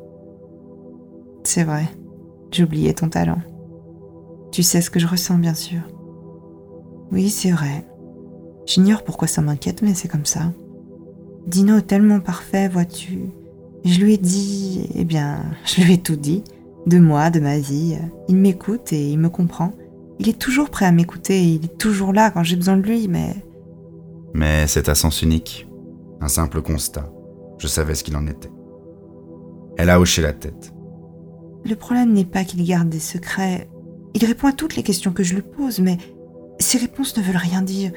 C'est 1.44 1.64
vrai, 1.64 1.88
j'oubliais 2.52 2.94
ton 2.94 3.08
talent. 3.08 3.40
Tu 4.52 4.62
sais 4.62 4.80
ce 4.80 4.90
que 4.90 4.98
je 4.98 5.06
ressens, 5.06 5.38
bien 5.38 5.54
sûr. 5.54 5.80
Oui, 7.12 7.30
c'est 7.30 7.50
vrai. 7.50 7.86
J'ignore 8.66 9.02
pourquoi 9.02 9.28
ça 9.28 9.40
m'inquiète, 9.40 9.82
mais 9.82 9.94
c'est 9.94 10.08
comme 10.08 10.26
ça. 10.26 10.52
Dino 11.46 11.78
est 11.78 11.86
tellement 11.86 12.20
parfait, 12.20 12.68
vois-tu. 12.68 13.30
Je 13.84 14.00
lui 14.00 14.14
ai 14.14 14.18
dit, 14.18 14.88
eh 14.94 15.04
bien, 15.04 15.44
je 15.64 15.82
lui 15.82 15.94
ai 15.94 15.98
tout 15.98 16.16
dit, 16.16 16.44
de 16.86 16.98
moi, 16.98 17.30
de 17.30 17.40
ma 17.40 17.58
vie. 17.58 17.96
Il 18.28 18.36
m'écoute 18.36 18.92
et 18.92 19.10
il 19.10 19.18
me 19.18 19.30
comprend. 19.30 19.72
Il 20.18 20.28
est 20.28 20.38
toujours 20.38 20.70
prêt 20.70 20.86
à 20.86 20.92
m'écouter, 20.92 21.42
il 21.42 21.64
est 21.64 21.78
toujours 21.78 22.12
là 22.12 22.30
quand 22.30 22.42
j'ai 22.42 22.56
besoin 22.56 22.76
de 22.76 22.82
lui, 22.82 23.08
mais... 23.08 23.36
Mais 24.34 24.66
c'est 24.66 24.88
à 24.88 24.94
sens 24.94 25.22
unique, 25.22 25.68
un 26.20 26.28
simple 26.28 26.60
constat. 26.60 27.10
Je 27.58 27.66
savais 27.66 27.94
ce 27.94 28.04
qu'il 28.04 28.16
en 28.16 28.26
était. 28.26 28.50
Elle 29.76 29.90
a 29.90 30.00
hoché 30.00 30.22
la 30.22 30.32
tête. 30.32 30.72
Le 31.64 31.74
problème 31.76 32.12
n'est 32.12 32.24
pas 32.24 32.44
qu'il 32.44 32.64
garde 32.64 32.88
des 32.88 32.98
secrets. 32.98 33.68
Il 34.14 34.24
répond 34.24 34.48
à 34.48 34.52
toutes 34.52 34.76
les 34.76 34.82
questions 34.82 35.12
que 35.12 35.22
je 35.22 35.34
lui 35.34 35.42
pose, 35.42 35.80
mais 35.80 35.98
ses 36.58 36.78
réponses 36.78 37.16
ne 37.16 37.22
veulent 37.22 37.36
rien 37.36 37.62
dire. 37.62 37.92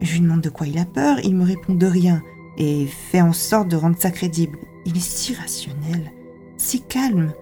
Je 0.00 0.12
lui 0.12 0.20
demande 0.20 0.42
de 0.42 0.50
quoi 0.50 0.66
il 0.66 0.78
a 0.78 0.84
peur, 0.84 1.18
il 1.24 1.34
me 1.34 1.44
répond 1.44 1.74
de 1.74 1.86
rien, 1.86 2.22
et 2.58 2.86
fait 2.86 3.22
en 3.22 3.32
sorte 3.32 3.68
de 3.68 3.76
rendre 3.76 3.96
ça 3.98 4.10
crédible. 4.10 4.58
Il 4.84 4.96
est 4.96 5.00
si 5.00 5.34
rationnel, 5.34 6.12
si 6.56 6.82
calme. 6.82 7.32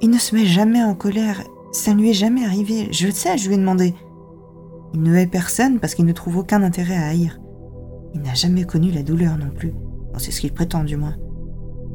Il 0.00 0.10
ne 0.10 0.18
se 0.18 0.34
met 0.34 0.46
jamais 0.46 0.82
en 0.82 0.94
colère, 0.94 1.42
ça 1.72 1.94
ne 1.94 2.00
lui 2.00 2.10
est 2.10 2.14
jamais 2.14 2.44
arrivé, 2.44 2.88
je 2.90 3.06
le 3.06 3.12
sais, 3.12 3.38
je 3.38 3.48
lui 3.48 3.54
ai 3.54 3.58
demandé. 3.58 3.94
Il 4.92 5.02
ne 5.02 5.14
hait 5.14 5.26
personne 5.26 5.78
parce 5.78 5.94
qu'il 5.94 6.04
ne 6.04 6.12
trouve 6.12 6.38
aucun 6.38 6.62
intérêt 6.62 6.96
à 6.96 7.08
haïr. 7.08 7.40
Il 8.14 8.22
n'a 8.22 8.34
jamais 8.34 8.64
connu 8.64 8.90
la 8.90 9.02
douleur 9.02 9.38
non 9.38 9.50
plus. 9.50 9.72
c'est 10.18 10.32
ce 10.32 10.40
qu'il 10.40 10.52
prétend 10.52 10.82
du 10.82 10.96
moins. 10.96 11.14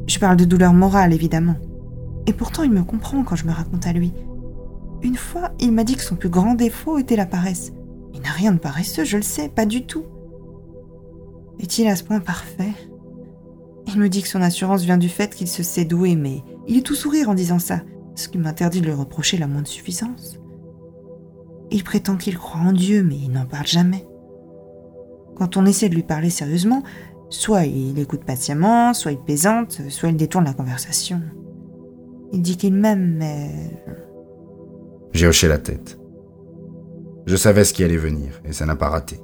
Je 0.06 0.18
parle 0.18 0.36
de 0.36 0.44
douleur 0.44 0.72
morale, 0.72 1.12
évidemment. 1.12 1.56
Et 2.26 2.32
pourtant, 2.32 2.62
il 2.62 2.70
me 2.70 2.84
comprend 2.84 3.22
quand 3.22 3.36
je 3.36 3.46
me 3.46 3.52
raconte 3.52 3.86
à 3.86 3.92
lui. 3.92 4.12
Une 5.02 5.16
fois, 5.16 5.50
il 5.60 5.72
m'a 5.72 5.84
dit 5.84 5.96
que 5.96 6.02
son 6.02 6.16
plus 6.16 6.30
grand 6.30 6.54
défaut 6.54 6.98
était 6.98 7.16
la 7.16 7.26
paresse. 7.26 7.72
Il 8.14 8.22
n'a 8.22 8.30
rien 8.30 8.52
de 8.52 8.58
paresseux, 8.58 9.04
je 9.04 9.18
le 9.18 9.22
sais, 9.22 9.50
pas 9.50 9.66
du 9.66 9.84
tout. 9.84 10.04
Est-il 11.60 11.86
à 11.86 11.96
ce 11.96 12.04
point 12.04 12.20
parfait? 12.20 12.72
Il 13.86 13.98
me 13.98 14.08
dit 14.08 14.22
que 14.22 14.28
son 14.28 14.42
assurance 14.42 14.82
vient 14.82 14.98
du 14.98 15.08
fait 15.08 15.34
qu'il 15.34 15.48
se 15.48 15.62
sait 15.62 15.84
doué, 15.84 16.16
mais 16.16 16.42
il 16.66 16.78
est 16.78 16.82
tout 16.82 16.94
sourire 16.94 17.28
en 17.28 17.34
disant 17.34 17.58
ça 17.58 17.82
ce 18.16 18.28
qui 18.28 18.38
m'interdit 18.38 18.80
de 18.80 18.86
lui 18.86 18.92
reprocher 18.92 19.36
la 19.36 19.46
moindre 19.46 19.68
suffisance. 19.68 20.40
Il 21.70 21.84
prétend 21.84 22.16
qu'il 22.16 22.38
croit 22.38 22.60
en 22.60 22.72
Dieu, 22.72 23.02
mais 23.02 23.16
il 23.16 23.30
n'en 23.30 23.46
parle 23.46 23.66
jamais. 23.66 24.06
Quand 25.36 25.56
on 25.56 25.66
essaie 25.66 25.88
de 25.88 25.94
lui 25.94 26.02
parler 26.02 26.30
sérieusement, 26.30 26.82
soit 27.28 27.66
il 27.66 27.98
écoute 27.98 28.24
patiemment, 28.24 28.94
soit 28.94 29.12
il 29.12 29.18
plaisante, 29.18 29.82
soit 29.88 30.08
il 30.08 30.16
détourne 30.16 30.44
la 30.44 30.54
conversation. 30.54 31.20
Il 32.32 32.42
dit 32.42 32.56
qu'il 32.56 32.74
m'aime, 32.74 33.16
mais... 33.18 33.82
J'ai 35.12 35.26
hoché 35.26 35.48
la 35.48 35.58
tête. 35.58 35.98
Je 37.26 37.36
savais 37.36 37.64
ce 37.64 37.74
qui 37.74 37.84
allait 37.84 37.96
venir, 37.96 38.40
et 38.44 38.52
ça 38.52 38.66
n'a 38.66 38.76
pas 38.76 38.88
raté. 38.88 39.20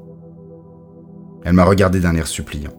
Elle 1.44 1.55
m'a 1.55 1.64
regardé 1.64 2.00
d'un 2.00 2.14
air 2.14 2.26
suppliant. 2.26 2.72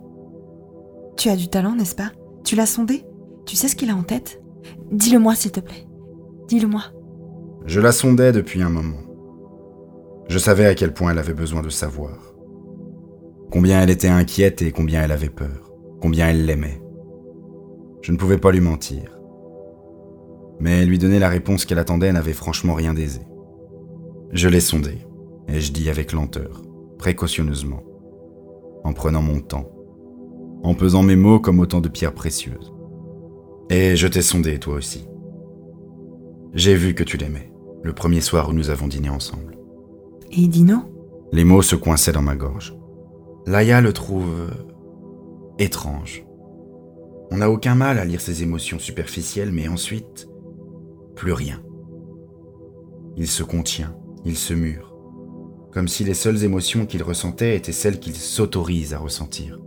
Tu 1.18 1.30
as 1.30 1.36
du 1.36 1.48
talent, 1.48 1.76
n'est-ce 1.76 1.96
pas? 1.96 2.12
Tu 2.44 2.56
l'as 2.56 2.66
sondé? 2.66 3.06
Tu 3.46 3.56
sais 3.56 3.68
ce 3.68 3.76
qu'il 3.76 3.90
a 3.90 3.96
en 3.96 4.04
tête? 4.04 4.42
Dis-le-moi, 4.92 5.36
s'il 5.36 5.52
te 5.52 5.60
plaît. 5.60 5.88
Dis-le-moi. 6.48 6.84
Je 7.66 7.80
la 7.80 7.92
sondais 7.92 8.32
depuis 8.32 8.62
un 8.62 8.70
moment. 8.70 8.98
Je 10.28 10.38
savais 10.38 10.66
à 10.66 10.76
quel 10.76 10.94
point 10.94 11.12
elle 11.12 11.20
avait 11.20 11.34
besoin 11.34 11.62
de 11.62 11.70
savoir. 11.70 12.34
Combien 13.52 13.82
elle 13.82 13.90
était 13.90 14.08
inquiète 14.08 14.62
et 14.62 14.72
combien 14.72 15.04
elle 15.04 15.12
avait 15.12 15.30
peur. 15.30 15.72
Combien 16.02 16.30
elle 16.30 16.46
l'aimait. 16.46 16.82
Je 18.02 18.12
ne 18.12 18.18
pouvais 18.18 18.38
pas 18.38 18.52
lui 18.52 18.60
mentir. 18.60 19.18
Mais 20.60 20.86
lui 20.86 20.98
donner 20.98 21.20
la 21.20 21.30
réponse 21.30 21.66
qu'elle 21.66 21.80
attendait 21.80 22.12
n'avait 22.12 22.34
franchement 22.34 22.74
rien 22.74 22.94
d'aisé. 22.94 23.22
Je 24.32 24.50
l'ai 24.50 24.60
sondé, 24.60 24.98
et 25.48 25.60
je 25.60 25.72
dis 25.72 25.90
avec 25.90 26.12
lenteur, 26.12 26.64
précautionneusement, 26.98 27.84
en 28.84 28.94
prenant 28.94 29.22
mon 29.22 29.40
temps, 29.40 29.72
en 30.64 30.74
pesant 30.74 31.04
mes 31.04 31.16
mots 31.16 31.40
comme 31.40 31.60
autant 31.60 31.82
de 31.82 31.90
pierres 31.90 32.14
précieuses. 32.14 32.74
Et 33.70 33.96
je 33.96 34.08
t'ai 34.08 34.22
sondé, 34.22 34.60
toi 34.60 34.76
aussi. 34.76 35.08
J'ai 36.54 36.76
vu 36.76 36.94
que 36.94 37.04
tu 37.04 37.18
l'aimais, 37.18 37.52
le 37.82 37.94
premier 37.94 38.22
soir 38.22 38.50
où 38.50 38.54
nous 38.54 38.70
avons 38.70 38.88
dîné 38.88 39.10
ensemble. 39.10 39.58
Et 40.30 40.42
il 40.42 40.50
dit 40.50 40.64
non 40.64 40.86
Les 41.32 41.44
mots 41.44 41.64
se 41.64 41.76
coinçaient 41.76 42.12
dans 42.12 42.22
ma 42.22 42.36
gorge. 42.36 42.78
Laïa 43.48 43.82
le 43.82 43.92
trouve 43.92 44.30
euh, 44.30 44.52
étrange. 45.58 46.24
On 47.32 47.38
n'a 47.38 47.50
aucun 47.50 47.74
mal 47.74 47.98
à 47.98 48.06
lire 48.06 48.22
ses 48.22 48.44
émotions 48.44 48.78
superficielles, 48.78 49.52
mais 49.52 49.68
ensuite, 49.68 50.30
plus 51.16 51.34
rien. 51.34 51.64
Il 53.18 53.28
se 53.28 53.42
contient, 53.42 53.96
il 54.24 54.38
se 54.38 54.54
mure, 54.54 54.96
comme 55.72 55.88
si 55.88 56.04
les 56.04 56.14
seules 56.14 56.44
émotions 56.44 56.86
qu'il 56.86 57.02
ressentait 57.02 57.56
étaient 57.56 57.72
celles 57.72 58.00
qu'il 58.00 58.16
s'autorise 58.16 58.94
à 58.94 59.00
ressentir. 59.00 59.60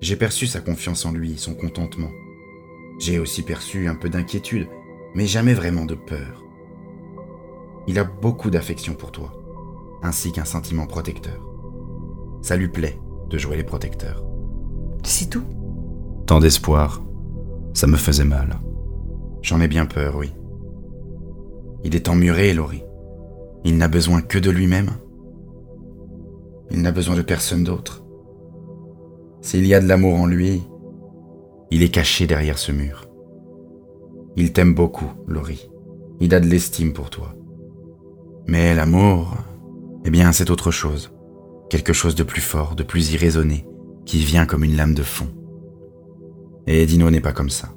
J'ai 0.00 0.16
perçu 0.16 0.46
sa 0.46 0.62
confiance 0.62 1.04
en 1.04 1.12
lui, 1.12 1.36
son 1.36 1.54
contentement. 1.54 2.10
J'ai 2.98 3.18
aussi 3.18 3.42
perçu 3.42 3.88
un 3.88 3.94
peu 3.94 4.08
d'inquiétude, 4.08 4.68
mais 5.14 5.26
jamais 5.26 5.54
vraiment 5.54 5.84
de 5.84 5.94
peur. 5.94 6.44
Il 7.86 7.98
a 7.98 8.04
beaucoup 8.04 8.50
d'affection 8.50 8.94
pour 8.94 9.12
toi, 9.12 9.32
ainsi 10.02 10.32
qu'un 10.32 10.44
sentiment 10.44 10.86
protecteur. 10.86 11.40
Ça 12.42 12.56
lui 12.56 12.68
plaît 12.68 12.98
de 13.28 13.38
jouer 13.38 13.56
les 13.56 13.64
protecteurs. 13.64 14.24
C'est 15.04 15.30
tout? 15.30 15.44
Tant 16.26 16.40
d'espoir, 16.40 17.02
ça 17.72 17.86
me 17.86 17.96
faisait 17.96 18.24
mal. 18.24 18.60
J'en 19.42 19.60
ai 19.60 19.68
bien 19.68 19.86
peur, 19.86 20.16
oui. 20.16 20.32
Il 21.84 21.94
est 21.94 22.08
emmuré, 22.08 22.52
Laurie. 22.52 22.84
Il 23.64 23.78
n'a 23.78 23.88
besoin 23.88 24.20
que 24.20 24.38
de 24.38 24.50
lui-même. 24.50 24.90
Il 26.70 26.82
n'a 26.82 26.92
besoin 26.92 27.16
de 27.16 27.22
personne 27.22 27.64
d'autre. 27.64 28.04
S'il 29.40 29.66
y 29.66 29.74
a 29.74 29.80
de 29.80 29.88
l'amour 29.88 30.16
en 30.16 30.26
lui, 30.26 30.62
il 31.70 31.82
est 31.82 31.88
caché 31.88 32.26
derrière 32.26 32.58
ce 32.58 32.72
mur. 32.72 33.07
Il 34.40 34.52
t'aime 34.52 34.72
beaucoup, 34.72 35.10
Laurie. 35.26 35.68
Il 36.20 36.32
a 36.32 36.38
de 36.38 36.46
l'estime 36.46 36.92
pour 36.92 37.10
toi. 37.10 37.34
Mais 38.46 38.72
l'amour, 38.72 39.36
eh 40.04 40.10
bien, 40.10 40.30
c'est 40.30 40.50
autre 40.50 40.70
chose. 40.70 41.10
Quelque 41.68 41.92
chose 41.92 42.14
de 42.14 42.22
plus 42.22 42.40
fort, 42.40 42.76
de 42.76 42.84
plus 42.84 43.12
irraisonné, 43.12 43.66
qui 44.06 44.18
vient 44.18 44.46
comme 44.46 44.62
une 44.62 44.76
lame 44.76 44.94
de 44.94 45.02
fond. 45.02 45.26
Et 46.68 46.86
Dino 46.86 47.10
n'est 47.10 47.20
pas 47.20 47.32
comme 47.32 47.50
ça. 47.50 47.70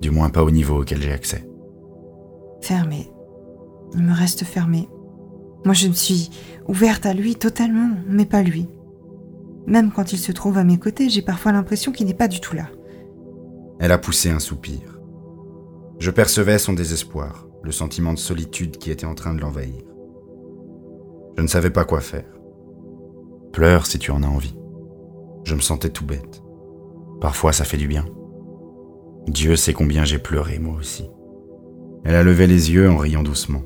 Du 0.00 0.10
moins 0.10 0.28
pas 0.28 0.42
au 0.42 0.50
niveau 0.50 0.80
auquel 0.80 1.00
j'ai 1.00 1.12
accès. 1.12 1.48
Fermé. 2.62 3.08
Il 3.94 4.02
me 4.02 4.12
reste 4.12 4.42
fermé. 4.42 4.88
Moi, 5.64 5.74
je 5.74 5.86
me 5.86 5.92
suis 5.92 6.30
ouverte 6.66 7.06
à 7.06 7.14
lui 7.14 7.36
totalement, 7.36 7.90
mais 8.08 8.26
pas 8.26 8.42
lui. 8.42 8.66
Même 9.68 9.92
quand 9.92 10.12
il 10.12 10.18
se 10.18 10.32
trouve 10.32 10.58
à 10.58 10.64
mes 10.64 10.80
côtés, 10.80 11.08
j'ai 11.08 11.22
parfois 11.22 11.52
l'impression 11.52 11.92
qu'il 11.92 12.08
n'est 12.08 12.12
pas 12.12 12.26
du 12.26 12.40
tout 12.40 12.56
là. 12.56 12.66
Elle 13.78 13.92
a 13.92 13.98
poussé 13.98 14.30
un 14.30 14.40
soupir. 14.40 14.91
Je 16.02 16.10
percevais 16.10 16.58
son 16.58 16.72
désespoir, 16.72 17.46
le 17.62 17.70
sentiment 17.70 18.12
de 18.12 18.18
solitude 18.18 18.76
qui 18.76 18.90
était 18.90 19.06
en 19.06 19.14
train 19.14 19.34
de 19.34 19.40
l'envahir. 19.40 19.84
Je 21.36 21.42
ne 21.42 21.46
savais 21.46 21.70
pas 21.70 21.84
quoi 21.84 22.00
faire. 22.00 22.26
Pleure 23.52 23.86
si 23.86 24.00
tu 24.00 24.10
en 24.10 24.24
as 24.24 24.26
envie. 24.26 24.56
Je 25.44 25.54
me 25.54 25.60
sentais 25.60 25.90
tout 25.90 26.04
bête. 26.04 26.42
Parfois 27.20 27.52
ça 27.52 27.62
fait 27.62 27.76
du 27.76 27.86
bien. 27.86 28.04
Dieu 29.28 29.54
sait 29.54 29.74
combien 29.74 30.04
j'ai 30.04 30.18
pleuré 30.18 30.58
moi 30.58 30.74
aussi. 30.76 31.08
Elle 32.02 32.16
a 32.16 32.24
levé 32.24 32.48
les 32.48 32.72
yeux 32.72 32.90
en 32.90 32.96
riant 32.96 33.22
doucement. 33.22 33.62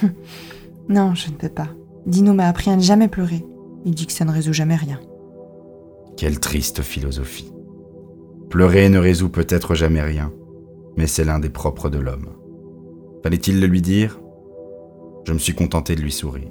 non, 0.88 1.16
je 1.16 1.28
ne 1.28 1.34
peux 1.34 1.48
pas. 1.48 1.70
Dino 2.06 2.34
m'a 2.34 2.46
appris 2.46 2.70
à 2.70 2.76
ne 2.76 2.82
jamais 2.82 3.08
pleurer. 3.08 3.44
Il 3.84 3.96
dit 3.96 4.06
que 4.06 4.12
ça 4.12 4.24
ne 4.24 4.30
résout 4.30 4.52
jamais 4.52 4.76
rien. 4.76 5.00
Quelle 6.16 6.38
triste 6.38 6.82
philosophie. 6.82 7.52
Pleurer 8.48 8.88
ne 8.88 8.98
résout 8.98 9.28
peut-être 9.28 9.74
jamais 9.74 10.02
rien, 10.02 10.32
mais 10.96 11.06
c'est 11.06 11.24
l'un 11.24 11.38
des 11.38 11.50
propres 11.50 11.90
de 11.90 11.98
l'homme. 11.98 12.30
Fallait-il 13.22 13.60
le 13.60 13.66
lui 13.66 13.82
dire? 13.82 14.20
Je 15.24 15.32
me 15.32 15.38
suis 15.38 15.54
contenté 15.54 15.94
de 15.94 16.00
lui 16.00 16.12
sourire. 16.12 16.50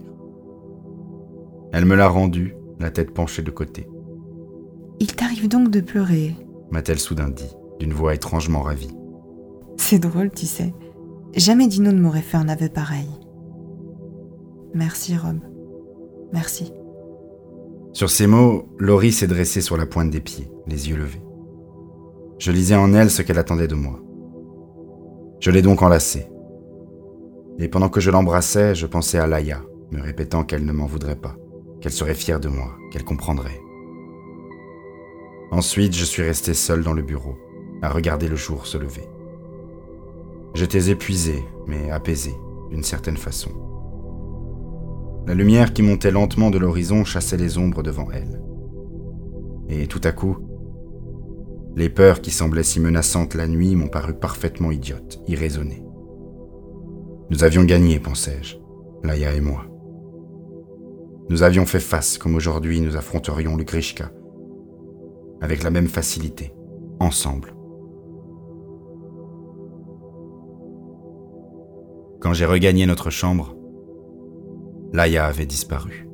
Elle 1.73 1.85
me 1.85 1.95
l'a 1.95 2.07
rendu, 2.07 2.55
la 2.79 2.91
tête 2.91 3.13
penchée 3.13 3.41
de 3.41 3.51
côté. 3.51 3.87
Il 4.99 5.15
t'arrive 5.15 5.47
donc 5.47 5.69
de 5.69 5.81
pleurer? 5.81 6.35
M'a-t-elle 6.71 6.99
soudain 6.99 7.29
dit, 7.29 7.55
d'une 7.79 7.93
voix 7.93 8.15
étrangement 8.15 8.61
ravie. 8.61 8.95
C'est 9.77 9.99
drôle, 9.99 10.31
tu 10.31 10.45
sais. 10.45 10.73
Jamais 11.35 11.67
Dino 11.67 11.91
ne 11.91 12.01
m'aurait 12.01 12.21
fait 12.21 12.37
un 12.37 12.49
aveu 12.49 12.69
pareil. 12.69 13.09
Merci, 14.73 15.15
Rob. 15.17 15.39
Merci. 16.33 16.73
Sur 17.93 18.09
ces 18.09 18.27
mots, 18.27 18.67
Laurie 18.77 19.11
s'est 19.11 19.27
dressée 19.27 19.61
sur 19.61 19.77
la 19.77 19.85
pointe 19.85 20.11
des 20.11 20.19
pieds, 20.19 20.49
les 20.67 20.89
yeux 20.89 20.97
levés. 20.97 21.21
Je 22.37 22.51
lisais 22.51 22.75
en 22.75 22.93
elle 22.93 23.09
ce 23.09 23.21
qu'elle 23.21 23.39
attendait 23.39 23.67
de 23.67 23.75
moi. 23.75 23.99
Je 25.39 25.51
l'ai 25.51 25.61
donc 25.61 25.81
enlacée. 25.81 26.27
Et 27.59 27.67
pendant 27.67 27.89
que 27.89 27.99
je 27.99 28.09
l'embrassais, 28.11 28.73
je 28.73 28.87
pensais 28.87 29.19
à 29.19 29.27
Laïa, 29.27 29.61
me 29.91 30.01
répétant 30.01 30.43
qu'elle 30.43 30.65
ne 30.65 30.71
m'en 30.71 30.85
voudrait 30.85 31.15
pas, 31.15 31.35
qu'elle 31.79 31.91
serait 31.91 32.15
fière 32.15 32.39
de 32.39 32.49
moi, 32.49 32.75
qu'elle 32.91 33.03
comprendrait. 33.03 33.61
Ensuite, 35.51 35.95
je 35.95 36.05
suis 36.05 36.23
resté 36.23 36.53
seul 36.53 36.83
dans 36.83 36.93
le 36.93 37.03
bureau, 37.03 37.37
à 37.81 37.89
regarder 37.89 38.27
le 38.27 38.35
jour 38.35 38.65
se 38.65 38.77
lever. 38.77 39.07
J'étais 40.55 40.89
épuisé, 40.89 41.43
mais 41.67 41.91
apaisé, 41.91 42.33
d'une 42.71 42.83
certaine 42.83 43.17
façon. 43.17 43.51
La 45.27 45.35
lumière 45.35 45.73
qui 45.73 45.83
montait 45.83 46.11
lentement 46.11 46.49
de 46.49 46.57
l'horizon 46.57 47.05
chassait 47.05 47.37
les 47.37 47.57
ombres 47.57 47.83
devant 47.83 48.07
elle. 48.11 48.41
Et 49.69 49.87
tout 49.87 50.01
à 50.03 50.11
coup, 50.11 50.37
les 51.77 51.89
peurs 51.89 52.21
qui 52.21 52.31
semblaient 52.31 52.63
si 52.63 52.79
menaçantes 52.79 53.35
la 53.35 53.47
nuit 53.47 53.75
m'ont 53.75 53.87
paru 53.87 54.15
parfaitement 54.15 54.71
idiotes, 54.71 55.21
irraisonnées. 55.27 55.83
Nous 57.29 57.43
avions 57.43 57.63
gagné, 57.65 57.99
pensais-je, 57.99 58.57
Laïa 59.03 59.35
et 59.35 59.41
moi. 59.41 59.63
Nous 61.29 61.43
avions 61.43 61.67
fait 61.67 61.79
face 61.79 62.17
comme 62.17 62.33
aujourd'hui 62.33 62.81
nous 62.81 62.97
affronterions 62.97 63.55
le 63.55 63.63
Grishka, 63.63 64.11
avec 65.39 65.61
la 65.61 65.69
même 65.69 65.87
facilité, 65.87 66.51
ensemble. 66.99 67.53
Quand 72.19 72.33
j'ai 72.33 72.45
regagné 72.45 72.87
notre 72.87 73.11
chambre, 73.11 73.55
Laïa 74.93 75.27
avait 75.27 75.45
disparu. 75.45 76.06